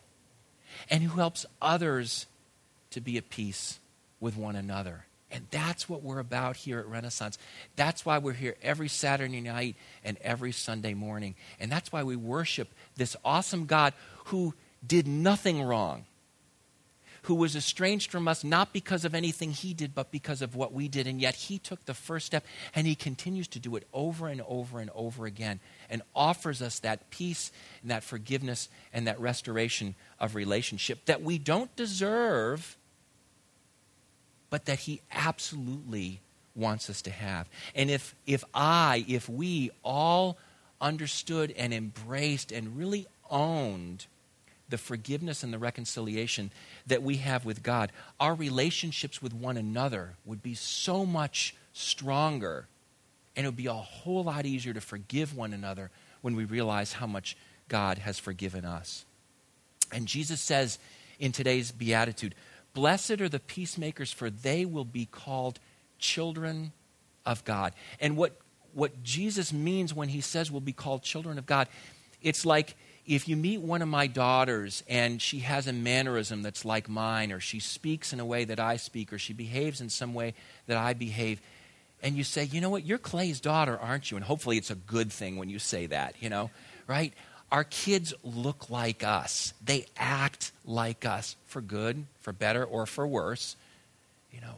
and 0.90 1.04
who 1.04 1.20
helps 1.20 1.46
others 1.60 2.26
to 2.90 3.00
be 3.00 3.16
at 3.18 3.30
peace 3.30 3.78
with 4.18 4.36
one 4.36 4.56
another. 4.56 5.04
And 5.32 5.46
that's 5.50 5.88
what 5.88 6.02
we're 6.02 6.18
about 6.18 6.56
here 6.56 6.78
at 6.78 6.86
Renaissance. 6.86 7.38
That's 7.74 8.04
why 8.04 8.18
we're 8.18 8.34
here 8.34 8.54
every 8.62 8.88
Saturday 8.88 9.40
night 9.40 9.76
and 10.04 10.18
every 10.20 10.52
Sunday 10.52 10.92
morning. 10.92 11.34
And 11.58 11.72
that's 11.72 11.90
why 11.90 12.02
we 12.02 12.16
worship 12.16 12.68
this 12.96 13.16
awesome 13.24 13.64
God 13.64 13.94
who 14.26 14.52
did 14.86 15.08
nothing 15.08 15.62
wrong, 15.62 16.04
who 17.22 17.34
was 17.34 17.56
estranged 17.56 18.10
from 18.10 18.28
us 18.28 18.44
not 18.44 18.74
because 18.74 19.06
of 19.06 19.14
anything 19.14 19.52
he 19.52 19.72
did, 19.72 19.94
but 19.94 20.10
because 20.10 20.42
of 20.42 20.54
what 20.54 20.74
we 20.74 20.86
did. 20.86 21.06
And 21.06 21.18
yet 21.18 21.34
he 21.34 21.58
took 21.58 21.82
the 21.86 21.94
first 21.94 22.26
step 22.26 22.44
and 22.74 22.86
he 22.86 22.94
continues 22.94 23.48
to 23.48 23.58
do 23.58 23.74
it 23.76 23.86
over 23.94 24.28
and 24.28 24.42
over 24.46 24.80
and 24.80 24.90
over 24.94 25.24
again 25.24 25.60
and 25.88 26.02
offers 26.14 26.60
us 26.60 26.78
that 26.80 27.08
peace 27.08 27.50
and 27.80 27.90
that 27.90 28.04
forgiveness 28.04 28.68
and 28.92 29.06
that 29.06 29.18
restoration 29.18 29.94
of 30.20 30.34
relationship 30.34 31.06
that 31.06 31.22
we 31.22 31.38
don't 31.38 31.74
deserve 31.74 32.76
but 34.52 34.66
that 34.66 34.80
He 34.80 35.00
absolutely 35.10 36.20
wants 36.54 36.90
us 36.90 37.00
to 37.00 37.10
have. 37.10 37.48
And 37.74 37.90
if, 37.90 38.14
if 38.26 38.44
I, 38.52 39.02
if 39.08 39.26
we 39.26 39.70
all 39.82 40.36
understood 40.78 41.54
and 41.56 41.72
embraced 41.72 42.52
and 42.52 42.76
really 42.76 43.06
owned 43.30 44.04
the 44.68 44.76
forgiveness 44.76 45.42
and 45.42 45.54
the 45.54 45.58
reconciliation 45.58 46.50
that 46.86 47.02
we 47.02 47.16
have 47.16 47.46
with 47.46 47.62
God, 47.62 47.92
our 48.20 48.34
relationships 48.34 49.22
with 49.22 49.32
one 49.32 49.56
another 49.56 50.16
would 50.26 50.42
be 50.42 50.52
so 50.52 51.06
much 51.06 51.56
stronger. 51.72 52.66
And 53.34 53.46
it 53.46 53.48
would 53.48 53.56
be 53.56 53.68
a 53.68 53.72
whole 53.72 54.24
lot 54.24 54.44
easier 54.44 54.74
to 54.74 54.82
forgive 54.82 55.34
one 55.34 55.54
another 55.54 55.90
when 56.20 56.36
we 56.36 56.44
realize 56.44 56.92
how 56.92 57.06
much 57.06 57.38
God 57.70 57.96
has 57.96 58.18
forgiven 58.18 58.66
us. 58.66 59.06
And 59.90 60.06
Jesus 60.06 60.42
says 60.42 60.78
in 61.18 61.32
today's 61.32 61.72
Beatitude, 61.72 62.34
Blessed 62.74 63.20
are 63.20 63.28
the 63.28 63.40
peacemakers, 63.40 64.12
for 64.12 64.30
they 64.30 64.64
will 64.64 64.84
be 64.84 65.06
called 65.06 65.58
children 65.98 66.72
of 67.26 67.44
God. 67.44 67.74
And 68.00 68.16
what, 68.16 68.36
what 68.72 69.02
Jesus 69.02 69.52
means 69.52 69.94
when 69.94 70.08
he 70.08 70.20
says 70.20 70.50
we'll 70.50 70.60
be 70.60 70.72
called 70.72 71.02
children 71.02 71.38
of 71.38 71.46
God, 71.46 71.68
it's 72.22 72.46
like 72.46 72.76
if 73.06 73.28
you 73.28 73.36
meet 73.36 73.60
one 73.60 73.82
of 73.82 73.88
my 73.88 74.06
daughters 74.06 74.82
and 74.88 75.20
she 75.20 75.40
has 75.40 75.66
a 75.66 75.72
mannerism 75.72 76.42
that's 76.42 76.64
like 76.64 76.88
mine, 76.88 77.32
or 77.32 77.40
she 77.40 77.60
speaks 77.60 78.12
in 78.12 78.20
a 78.20 78.24
way 78.24 78.44
that 78.44 78.60
I 78.60 78.76
speak, 78.76 79.12
or 79.12 79.18
she 79.18 79.32
behaves 79.32 79.80
in 79.80 79.88
some 79.88 80.14
way 80.14 80.34
that 80.66 80.76
I 80.76 80.94
behave, 80.94 81.40
and 82.02 82.16
you 82.16 82.24
say, 82.24 82.44
you 82.44 82.60
know 82.60 82.70
what, 82.70 82.84
you're 82.84 82.98
Clay's 82.98 83.40
daughter, 83.40 83.78
aren't 83.78 84.10
you? 84.10 84.16
And 84.16 84.24
hopefully 84.24 84.56
it's 84.56 84.70
a 84.70 84.76
good 84.76 85.12
thing 85.12 85.36
when 85.36 85.48
you 85.48 85.58
say 85.58 85.86
that, 85.86 86.14
you 86.20 86.28
know, 86.28 86.50
right? 86.86 87.12
Our 87.52 87.64
kids 87.64 88.14
look 88.24 88.70
like 88.70 89.04
us. 89.04 89.52
They 89.62 89.84
act 89.98 90.52
like 90.64 91.04
us 91.04 91.36
for 91.46 91.60
good, 91.60 92.06
for 92.22 92.32
better, 92.32 92.64
or 92.64 92.86
for 92.86 93.06
worse. 93.06 93.56
You 94.32 94.40
know, 94.40 94.54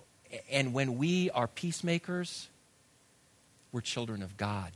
and 0.49 0.73
when 0.73 0.97
we 0.97 1.29
are 1.31 1.49
peacemakers, 1.49 2.49
we're 3.73 3.81
children 3.81 4.23
of 4.23 4.37
God 4.37 4.71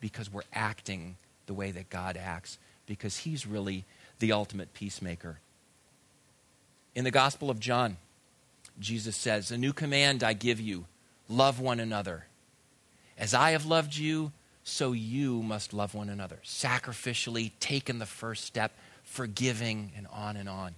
because 0.00 0.32
we're 0.32 0.40
acting 0.54 1.16
the 1.46 1.52
way 1.52 1.70
that 1.70 1.90
God 1.90 2.16
acts 2.16 2.56
because 2.86 3.18
he's 3.18 3.46
really 3.46 3.84
the 4.18 4.32
ultimate 4.32 4.72
peacemaker. 4.72 5.38
In 6.94 7.04
the 7.04 7.10
Gospel 7.10 7.50
of 7.50 7.60
John, 7.60 7.98
Jesus 8.80 9.14
says, 9.14 9.50
"A 9.50 9.58
new 9.58 9.74
command 9.74 10.24
I 10.24 10.32
give 10.32 10.58
you: 10.58 10.86
love 11.28 11.60
one 11.60 11.80
another. 11.80 12.24
As 13.18 13.34
I 13.34 13.50
have 13.50 13.66
loved 13.66 13.94
you, 13.94 14.32
so 14.68 14.92
you 14.92 15.42
must 15.42 15.72
love 15.72 15.94
one 15.94 16.08
another. 16.08 16.38
Sacrificially 16.44 17.52
taking 17.58 17.98
the 17.98 18.06
first 18.06 18.44
step, 18.44 18.72
forgiving, 19.04 19.92
and 19.96 20.06
on 20.12 20.36
and 20.36 20.48
on. 20.48 20.74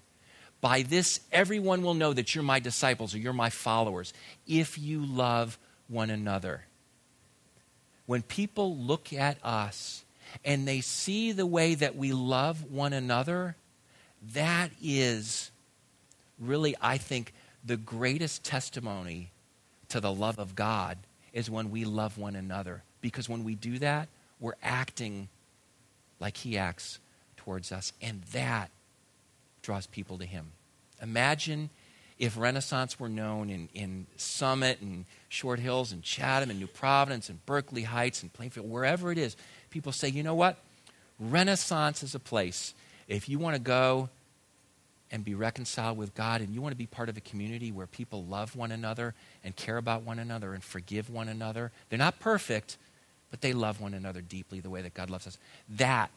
By 0.61 0.83
this, 0.83 1.21
everyone 1.33 1.83
will 1.83 1.95
know 1.95 2.13
that 2.13 2.35
you're 2.35 2.45
my 2.45 2.61
disciples 2.61 3.15
or 3.15 3.19
you're 3.19 3.33
my 3.33 3.51
followers 3.51 4.13
if 4.47 4.79
you 4.79 5.05
love 5.05 5.59
one 5.89 6.11
another. 6.11 6.65
When 8.07 8.23
people 8.23 8.77
look 8.77 9.13
at 9.13 9.39
us 9.43 10.05
and 10.45 10.69
they 10.69 10.81
see 10.81 11.33
the 11.33 11.47
way 11.47 11.75
that 11.75 11.97
we 11.97 12.13
love 12.13 12.71
one 12.71 12.93
another, 12.93 13.57
that 14.35 14.71
is 14.83 15.51
really, 16.39 16.77
I 16.81 16.99
think, 16.99 17.33
the 17.65 17.77
greatest 17.77 18.45
testimony 18.45 19.31
to 19.89 20.01
the 20.01 20.13
love 20.13 20.39
of 20.39 20.55
God 20.55 20.99
is 21.33 21.51
when 21.51 21.71
we 21.71 21.85
love 21.85 22.19
one 22.19 22.37
another. 22.37 22.83
Because 23.01 23.29
when 23.29 23.45
we 23.45 23.55
do 23.55 23.79
that, 23.79 24.09
we're 24.41 24.55
acting 24.63 25.29
like 26.19 26.37
He 26.39 26.59
acts 26.59 26.99
towards 27.37 27.73
us. 27.73 27.93
And 28.01 28.23
that 28.33 28.71
draws 29.63 29.87
people 29.87 30.19
to 30.19 30.25
Him. 30.25 30.53
Imagine 31.03 31.71
if 32.19 32.37
Renaissance 32.37 33.01
were 33.01 33.09
known 33.09 33.49
in, 33.49 33.69
in 33.73 34.07
Summit 34.17 34.81
and 34.83 35.07
Short 35.31 35.59
Hills 35.59 35.91
and 35.91 36.03
Chatham 36.03 36.51
and 36.51 36.61
New 36.61 36.67
Providence 36.67 37.31
and 37.31 37.45
Berkeley 37.47 37.83
Heights 37.83 38.23
and 38.23 38.31
Plainfield, 38.33 38.71
wherever 38.71 39.11
it 39.11 39.17
is, 39.17 39.37
people 39.71 39.91
say, 39.91 40.09
you 40.09 40.23
know 40.23 40.35
what? 40.35 40.59
Renaissance 41.19 42.03
is 42.03 42.15
a 42.15 42.19
place. 42.19 42.75
If 43.09 43.29
you 43.29 43.39
want 43.39 43.57
to 43.57 43.61
go 43.61 44.11
and 45.11 45.25
be 45.25 45.35
reconciled 45.35 45.97
with 45.99 46.15
God 46.15 46.41
and 46.41 46.55
you 46.55 46.61
want 46.61 46.73
to 46.73 46.79
be 46.79 46.87
part 46.87 47.09
of 47.09 47.17
a 47.17 47.21
community 47.21 47.73
where 47.73 47.87
people 47.87 48.25
love 48.25 48.55
one 48.55 48.71
another 48.71 49.15
and 49.43 49.57
care 49.57 49.77
about 49.77 50.03
one 50.03 50.19
another 50.19 50.53
and 50.53 50.63
forgive 50.63 51.11
one 51.11 51.29
another, 51.29 51.73
they're 51.89 51.99
not 51.99 52.21
perfect, 52.21 52.77
but 53.31 53.41
they 53.41 53.53
love 53.53 53.81
one 53.81 53.95
another 53.95 54.21
deeply 54.21 54.61
the 54.61 54.71
way 54.71 54.83
that 54.83 54.95
God 54.95 55.11
loves 55.11 55.27
us. 55.27 55.39
That 55.69 56.11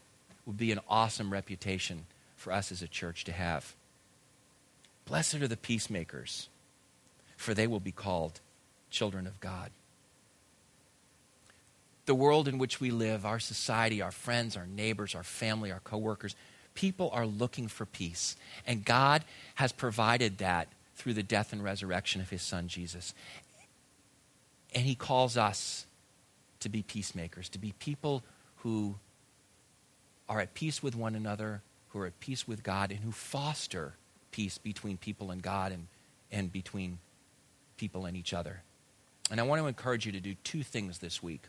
would 0.45 0.57
be 0.57 0.71
an 0.71 0.79
awesome 0.89 1.31
reputation 1.31 2.05
for 2.35 2.51
us 2.51 2.71
as 2.71 2.81
a 2.81 2.87
church 2.87 3.23
to 3.25 3.31
have. 3.31 3.73
Blessed 5.05 5.35
are 5.35 5.47
the 5.47 5.57
peacemakers, 5.57 6.49
for 7.37 7.53
they 7.53 7.67
will 7.67 7.79
be 7.79 7.91
called 7.91 8.39
children 8.89 9.27
of 9.27 9.39
God. 9.39 9.71
The 12.05 12.15
world 12.15 12.47
in 12.47 12.57
which 12.57 12.81
we 12.81 12.91
live, 12.91 13.25
our 13.25 13.39
society, 13.39 14.01
our 14.01 14.11
friends, 14.11 14.57
our 14.57 14.65
neighbors, 14.67 15.15
our 15.15 15.23
family, 15.23 15.71
our 15.71 15.79
coworkers, 15.79 16.35
people 16.73 17.09
are 17.13 17.25
looking 17.25 17.67
for 17.67 17.85
peace. 17.85 18.35
And 18.67 18.83
God 18.83 19.23
has 19.55 19.71
provided 19.71 20.39
that 20.39 20.67
through 20.95 21.13
the 21.13 21.23
death 21.23 21.53
and 21.53 21.63
resurrection 21.63 22.21
of 22.21 22.29
his 22.29 22.41
son 22.41 22.67
Jesus. 22.67 23.13
And 24.75 24.85
he 24.85 24.95
calls 24.95 25.37
us 25.37 25.85
to 26.63 26.69
be 26.69 26.81
peacemakers, 26.81 27.49
to 27.49 27.59
be 27.59 27.73
people 27.79 28.23
who 28.57 28.95
are 30.27 30.39
at 30.39 30.53
peace 30.53 30.81
with 30.81 30.95
one 30.95 31.15
another, 31.15 31.61
who 31.89 31.99
are 31.99 32.07
at 32.07 32.19
peace 32.19 32.47
with 32.47 32.63
God, 32.63 32.91
and 32.91 32.99
who 33.01 33.11
foster 33.11 33.93
peace 34.31 34.57
between 34.57 34.97
people 34.97 35.31
and 35.31 35.41
God 35.41 35.71
and, 35.71 35.87
and 36.31 36.51
between 36.51 36.97
people 37.77 38.05
and 38.05 38.17
each 38.17 38.33
other. 38.33 38.61
And 39.31 39.39
I 39.39 39.43
want 39.43 39.61
to 39.61 39.67
encourage 39.67 40.05
you 40.05 40.11
to 40.11 40.19
do 40.19 40.35
two 40.43 40.63
things 40.63 40.99
this 40.99 41.21
week. 41.23 41.43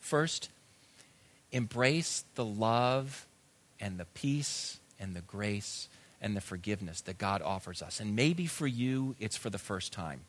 First, 0.00 0.50
embrace 1.52 2.24
the 2.34 2.44
love 2.44 3.26
and 3.80 3.98
the 3.98 4.04
peace 4.06 4.78
and 4.98 5.14
the 5.14 5.20
grace 5.20 5.88
and 6.20 6.36
the 6.36 6.40
forgiveness 6.40 7.02
that 7.02 7.18
God 7.18 7.42
offers 7.42 7.82
us. 7.82 8.00
And 8.00 8.16
maybe 8.16 8.46
for 8.46 8.66
you, 8.66 9.14
it's 9.18 9.36
for 9.36 9.50
the 9.50 9.58
first 9.58 9.92
time. 9.92 10.20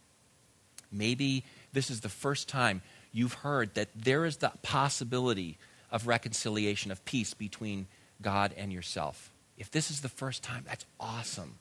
Maybe 0.91 1.43
this 1.73 1.89
is 1.89 2.01
the 2.01 2.09
first 2.09 2.47
time 2.47 2.81
you've 3.11 3.33
heard 3.33 3.73
that 3.75 3.89
there 3.95 4.25
is 4.25 4.37
the 4.37 4.51
possibility 4.61 5.57
of 5.91 6.07
reconciliation, 6.07 6.91
of 6.91 7.03
peace 7.05 7.33
between 7.33 7.87
God 8.21 8.53
and 8.57 8.71
yourself. 8.71 9.31
If 9.57 9.71
this 9.71 9.89
is 9.89 10.01
the 10.01 10.09
first 10.09 10.43
time, 10.43 10.63
that's 10.67 10.85
awesome. 10.99 11.55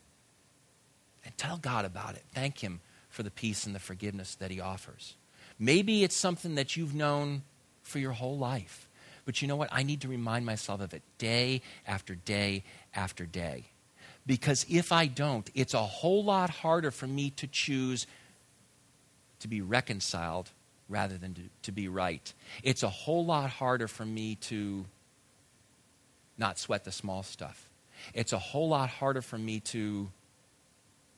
And 1.25 1.37
tell 1.37 1.57
God 1.57 1.85
about 1.85 2.15
it. 2.15 2.23
Thank 2.33 2.59
Him 2.59 2.79
for 3.09 3.23
the 3.23 3.31
peace 3.31 3.65
and 3.65 3.73
the 3.73 3.79
forgiveness 3.79 4.35
that 4.35 4.51
He 4.51 4.59
offers. 4.59 5.15
Maybe 5.59 6.03
it's 6.03 6.15
something 6.15 6.55
that 6.55 6.77
you've 6.77 6.93
known 6.93 7.43
for 7.81 7.99
your 7.99 8.11
whole 8.11 8.37
life. 8.37 8.87
But 9.25 9.41
you 9.41 9.47
know 9.47 9.55
what? 9.55 9.69
I 9.71 9.83
need 9.83 10.01
to 10.01 10.07
remind 10.07 10.45
myself 10.45 10.81
of 10.81 10.93
it 10.93 11.01
day 11.17 11.61
after 11.85 12.15
day 12.15 12.63
after 12.93 13.25
day. 13.25 13.65
Because 14.25 14.65
if 14.69 14.91
I 14.91 15.07
don't, 15.07 15.49
it's 15.55 15.73
a 15.73 15.81
whole 15.81 16.23
lot 16.23 16.49
harder 16.49 16.91
for 16.91 17.07
me 17.07 17.31
to 17.31 17.47
choose 17.47 18.07
to 19.39 19.47
be 19.47 19.61
reconciled 19.61 20.51
rather 20.89 21.17
than 21.17 21.33
to, 21.33 21.41
to 21.63 21.71
be 21.71 21.87
right. 21.87 22.33
It's 22.63 22.83
a 22.83 22.89
whole 22.89 23.25
lot 23.25 23.49
harder 23.49 23.87
for 23.87 24.05
me 24.05 24.35
to 24.35 24.85
not 26.37 26.59
sweat 26.59 26.83
the 26.83 26.91
small 26.91 27.23
stuff. 27.23 27.67
It's 28.13 28.33
a 28.33 28.39
whole 28.39 28.69
lot 28.69 28.89
harder 28.89 29.21
for 29.21 29.37
me 29.37 29.59
to 29.61 30.09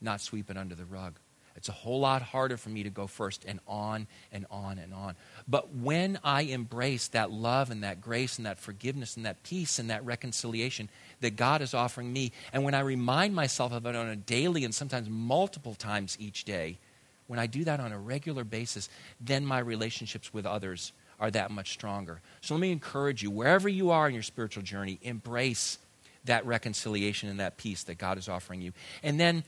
not 0.02 0.22
sweep 0.22 0.50
it 0.50 0.58
under 0.58 0.76
the 0.76 0.86
rug. 0.86 1.20
It's 1.56 1.68
a 1.68 1.74
whole 1.74 2.00
lot 2.00 2.22
harder 2.22 2.56
for 2.56 2.70
me 2.70 2.84
to 2.84 2.90
go 2.90 3.06
first 3.06 3.44
and 3.46 3.60
on 3.68 4.08
and 4.32 4.46
on 4.50 4.80
and 4.80 4.94
on. 4.94 5.16
But 5.46 5.76
when 5.76 6.18
I 6.24 6.44
embrace 6.44 7.10
that 7.10 7.32
love 7.32 7.70
and 7.70 7.84
that 7.84 8.00
grace 8.00 8.38
and 8.38 8.46
that 8.46 8.60
forgiveness 8.60 9.18
and 9.18 9.26
that 9.26 9.44
peace 9.44 9.78
and 9.78 9.90
that 9.90 10.06
reconciliation 10.06 10.88
that 11.20 11.36
God 11.36 11.62
is 11.62 11.74
offering 11.74 12.14
me, 12.14 12.32
and 12.54 12.64
when 12.64 12.76
I 12.76 12.80
remind 12.80 13.36
myself 13.36 13.74
of 13.74 13.86
it 13.86 13.94
on 13.94 14.08
a 14.08 14.16
daily 14.16 14.64
and 14.64 14.74
sometimes 14.74 15.10
multiple 15.10 15.76
times 15.76 16.16
each 16.18 16.46
day, 16.46 16.78
when 17.30 17.38
I 17.38 17.46
do 17.46 17.64
that 17.66 17.80
on 17.80 17.92
a 17.92 18.00
regular 18.00 18.44
basis, 18.44 18.90
then 19.22 19.46
my 19.46 19.60
relationships 19.60 20.34
with 20.34 20.48
others 20.48 20.94
are 21.20 21.30
that 21.30 21.52
much 21.52 21.72
stronger. 21.72 22.22
So 22.42 22.56
let 22.56 22.60
me 22.60 22.72
encourage 22.72 23.22
you, 23.22 23.30
wherever 23.30 23.70
you 23.70 23.92
are 23.92 24.08
in 24.08 24.16
your 24.16 24.24
spiritual 24.24 24.64
journey, 24.64 24.98
embrace 25.04 25.78
that 26.26 26.44
reconciliation 26.44 27.30
and 27.30 27.40
that 27.40 27.58
peace 27.58 27.84
that 27.84 28.00
God 28.00 28.18
is 28.18 28.28
offering 28.28 28.62
you. 28.62 28.72
And 29.04 29.20
then 29.20 29.44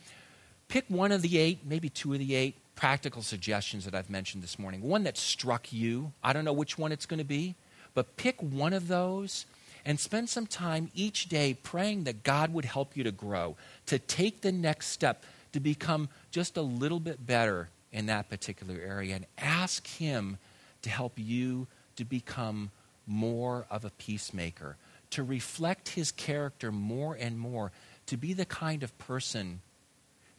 pick 0.67 0.86
one 0.89 1.11
of 1.11 1.23
the 1.23 1.39
eight, 1.39 1.61
maybe 1.65 1.89
two 1.89 2.13
of 2.13 2.19
the 2.19 2.36
eight 2.36 2.55
practical 2.75 3.23
suggestions 3.23 3.86
that 3.86 3.95
I've 3.95 4.11
mentioned 4.11 4.43
this 4.43 4.59
morning. 4.59 4.84
One 4.84 5.03
that 5.05 5.17
struck 5.17 5.73
you. 5.73 6.11
I 6.23 6.34
don't 6.34 6.45
know 6.45 6.53
which 6.53 6.77
one 6.77 6.91
it's 6.91 7.07
going 7.07 7.17
to 7.17 7.25
be, 7.25 7.55
but 7.95 8.15
pick 8.15 8.39
one 8.41 8.73
of 8.73 8.88
those 8.89 9.47
and 9.86 9.99
spend 9.99 10.29
some 10.29 10.45
time 10.45 10.91
each 10.93 11.29
day 11.29 11.55
praying 11.63 12.03
that 12.03 12.21
God 12.21 12.53
would 12.53 12.65
help 12.65 12.95
you 12.95 13.03
to 13.03 13.11
grow, 13.11 13.55
to 13.88 13.97
take 13.97 14.41
the 14.41 14.51
next 14.51 14.88
step, 14.89 15.23
to 15.53 15.59
become 15.59 16.09
just 16.32 16.57
a 16.57 16.61
little 16.61 16.99
bit 16.99 17.25
better 17.25 17.69
in 17.91 18.05
that 18.07 18.29
particular 18.29 18.75
area, 18.75 19.15
and 19.15 19.25
ask 19.38 19.86
Him 19.88 20.38
to 20.82 20.89
help 20.89 21.13
you 21.17 21.67
to 21.97 22.05
become 22.05 22.71
more 23.05 23.65
of 23.69 23.84
a 23.84 23.89
peacemaker, 23.91 24.77
to 25.11 25.23
reflect 25.23 25.89
His 25.89 26.11
character 26.11 26.71
more 26.71 27.15
and 27.19 27.38
more, 27.38 27.71
to 28.07 28.17
be 28.17 28.34
the 28.34 28.45
kind 28.45 28.84
of 28.84 28.97
person 28.97 29.61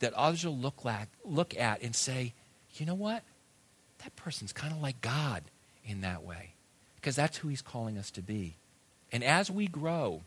that 0.00 0.12
others 0.14 0.44
will 0.44 0.56
look, 0.56 0.84
like, 0.84 1.08
look 1.24 1.56
at 1.56 1.82
and 1.82 1.94
say, 1.94 2.32
you 2.74 2.86
know 2.86 2.94
what? 2.94 3.22
That 4.02 4.16
person's 4.16 4.52
kind 4.52 4.72
of 4.72 4.80
like 4.80 5.00
God 5.00 5.42
in 5.86 6.00
that 6.00 6.24
way. 6.24 6.54
Because 6.96 7.16
that's 7.16 7.36
who 7.36 7.48
he's 7.48 7.62
calling 7.62 7.98
us 7.98 8.10
to 8.12 8.22
be. 8.22 8.54
And 9.12 9.22
as 9.22 9.50
we 9.50 9.66
grow, 9.66 10.22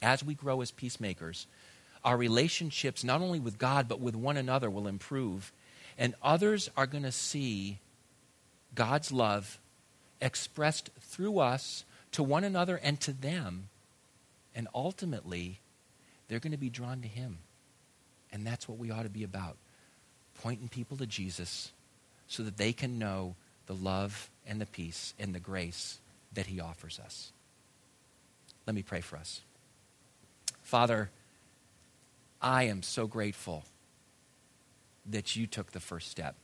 as 0.00 0.24
we 0.24 0.34
grow 0.34 0.60
as 0.60 0.70
peacemakers, 0.70 1.46
our 2.04 2.16
relationships, 2.16 3.04
not 3.04 3.20
only 3.20 3.40
with 3.40 3.58
God, 3.58 3.88
but 3.88 4.00
with 4.00 4.14
one 4.14 4.36
another, 4.36 4.70
will 4.70 4.86
improve. 4.86 5.52
And 5.96 6.14
others 6.22 6.70
are 6.76 6.86
going 6.86 7.02
to 7.02 7.12
see 7.12 7.78
God's 8.74 9.10
love 9.10 9.58
expressed 10.20 10.90
through 11.00 11.38
us 11.38 11.84
to 12.12 12.22
one 12.22 12.44
another 12.44 12.76
and 12.76 13.00
to 13.00 13.12
them. 13.12 13.68
And 14.54 14.68
ultimately, 14.74 15.60
they're 16.28 16.38
going 16.38 16.52
to 16.52 16.58
be 16.58 16.70
drawn 16.70 17.00
to 17.02 17.08
Him. 17.08 17.38
And 18.32 18.46
that's 18.46 18.68
what 18.68 18.78
we 18.78 18.90
ought 18.90 19.04
to 19.04 19.08
be 19.08 19.24
about 19.24 19.56
pointing 20.42 20.68
people 20.68 20.96
to 20.98 21.06
Jesus 21.06 21.72
so 22.28 22.42
that 22.42 22.56
they 22.56 22.72
can 22.72 22.98
know 22.98 23.34
the 23.66 23.74
love 23.74 24.30
and 24.46 24.60
the 24.60 24.66
peace 24.66 25.14
and 25.18 25.34
the 25.34 25.40
grace 25.40 25.98
that 26.34 26.46
He 26.46 26.60
offers 26.60 27.00
us. 27.04 27.32
Let 28.66 28.74
me 28.74 28.82
pray 28.82 29.00
for 29.00 29.16
us. 29.16 29.40
Father, 30.62 31.10
I 32.40 32.64
am 32.64 32.82
so 32.82 33.06
grateful 33.06 33.64
that 35.06 35.36
you 35.36 35.46
took 35.46 35.72
the 35.72 35.80
first 35.80 36.10
step. 36.10 36.36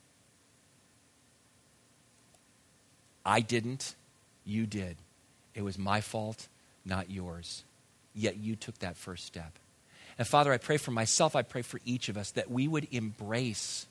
I 3.25 3.41
didn't, 3.41 3.95
you 4.45 4.67
did. 4.67 4.97
It 5.55 5.63
was 5.63 5.79
my 5.79 6.01
fault, 6.01 6.49
not 6.85 7.11
yours. 7.11 7.65
Yet 8.15 8.37
you 8.37 8.57
took 8.57 8.79
that 8.81 8.97
first 8.97 9.25
step. 9.25 9.59
And 10.19 10.27
Father, 10.27 10.53
I 10.53 10.59
pray 10.59 10.77
for 10.77 10.91
myself, 10.91 11.35
I 11.35 11.43
pray 11.43 11.63
for 11.63 11.81
each 11.85 12.09
of 12.09 12.17
us 12.17 12.31
that 12.33 12.51
we 12.51 12.69
would 12.69 12.89
embrace 12.91 13.87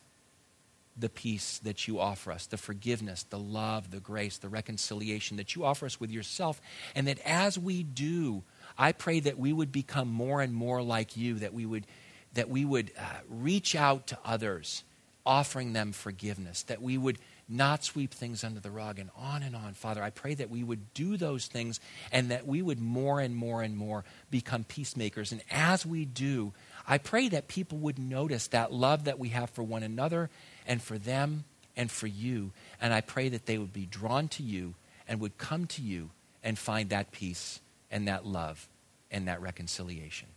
the 0.98 1.10
peace 1.10 1.60
that 1.64 1.88
you 1.88 2.00
offer 2.00 2.32
us, 2.32 2.46
the 2.46 2.58
forgiveness, 2.58 3.24
the 3.24 3.40
love, 3.40 3.92
the 3.92 4.00
grace, 4.00 4.38
the 4.38 4.50
reconciliation 4.50 5.38
that 5.38 5.56
you 5.56 5.66
offer 5.66 5.86
us 5.86 6.00
with 6.00 6.12
yourself. 6.12 6.62
And 6.96 7.08
that 7.08 7.20
as 7.26 7.58
we 7.58 7.84
do, 7.84 8.44
I 8.78 8.92
pray 8.92 9.20
that 9.22 9.38
we 9.38 9.54
would 9.54 9.72
become 9.72 10.10
more 10.10 10.42
and 10.42 10.54
more 10.54 10.82
like 10.82 11.18
you, 11.18 11.36
that 11.36 11.54
we 11.54 11.66
would, 11.66 11.86
that 12.34 12.50
we 12.50 12.66
would 12.66 12.92
uh, 12.98 13.02
reach 13.30 13.76
out 13.76 14.08
to 14.08 14.18
others, 14.26 14.84
offering 15.26 15.74
them 15.74 15.92
forgiveness, 15.92 16.64
that 16.64 16.82
we 16.82 16.98
would 16.98 17.18
not 17.50 17.84
sweep 17.84 18.14
things 18.14 18.44
under 18.44 18.60
the 18.60 18.72
rug, 18.72 19.00
and 19.00 19.10
on 19.18 19.44
and 19.44 19.56
on. 19.56 19.74
Father, 19.74 20.02
I 20.02 20.10
pray 20.10 20.34
that 20.36 20.50
we 20.50 20.64
would 20.64 20.94
do 20.94 21.18
those 21.18 21.48
things 21.48 21.80
and 22.12 22.32
that 22.32 22.48
we 22.48 22.62
would 22.62 22.80
more 22.80 23.20
and 23.20 23.36
more 23.36 23.62
and 23.62 23.76
more 23.76 24.04
become 24.32 24.64
peacemakers. 24.64 25.32
And 25.32 25.42
as 25.52 25.86
we 25.86 26.06
do, 26.06 26.54
I 26.88 26.98
pray 26.98 27.30
that 27.30 27.48
people 27.48 27.78
would 27.80 28.00
notice 28.00 28.48
that 28.48 28.72
love 28.72 29.06
that 29.06 29.20
we 29.20 29.30
have 29.30 29.50
for 29.50 29.64
one 29.64 29.84
another 29.84 30.30
and 30.66 30.82
for 30.82 30.98
them 30.98 31.44
and 31.76 31.92
for 31.92 32.08
you. 32.08 32.52
And 32.82 32.94
I 32.94 33.02
pray 33.02 33.30
that 33.30 33.46
they 33.46 33.58
would 33.58 33.74
be 33.74 33.86
drawn 33.86 34.28
to 34.30 34.44
you 34.44 34.76
and 35.08 35.20
would 35.20 35.38
come 35.38 35.68
to 35.68 35.82
you 35.82 36.12
and 36.44 36.58
find 36.58 36.90
that 36.90 37.12
peace 37.12 37.60
and 37.94 38.08
that 38.08 38.26
love 38.26 38.68
and 39.12 39.28
that 39.30 39.40
reconciliation. 39.42 40.28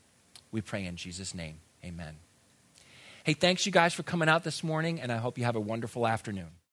We 0.53 0.61
pray 0.61 0.85
in 0.85 0.95
Jesus' 0.97 1.35
name. 1.35 1.57
Amen. 1.83 2.17
Hey, 3.25 3.33
thanks 3.33 3.67
you 3.67 3.73
guys 3.73 3.95
for 3.95 4.05
coming 4.05 4.29
out 4.29 4.45
this 4.45 4.63
morning, 4.63 5.01
and 5.01 5.11
I 5.11 5.17
hope 5.17 5.39
you 5.39 5.45
have 5.45 5.57
a 5.57 5.61
wonderful 5.61 6.07
afternoon. 6.07 6.51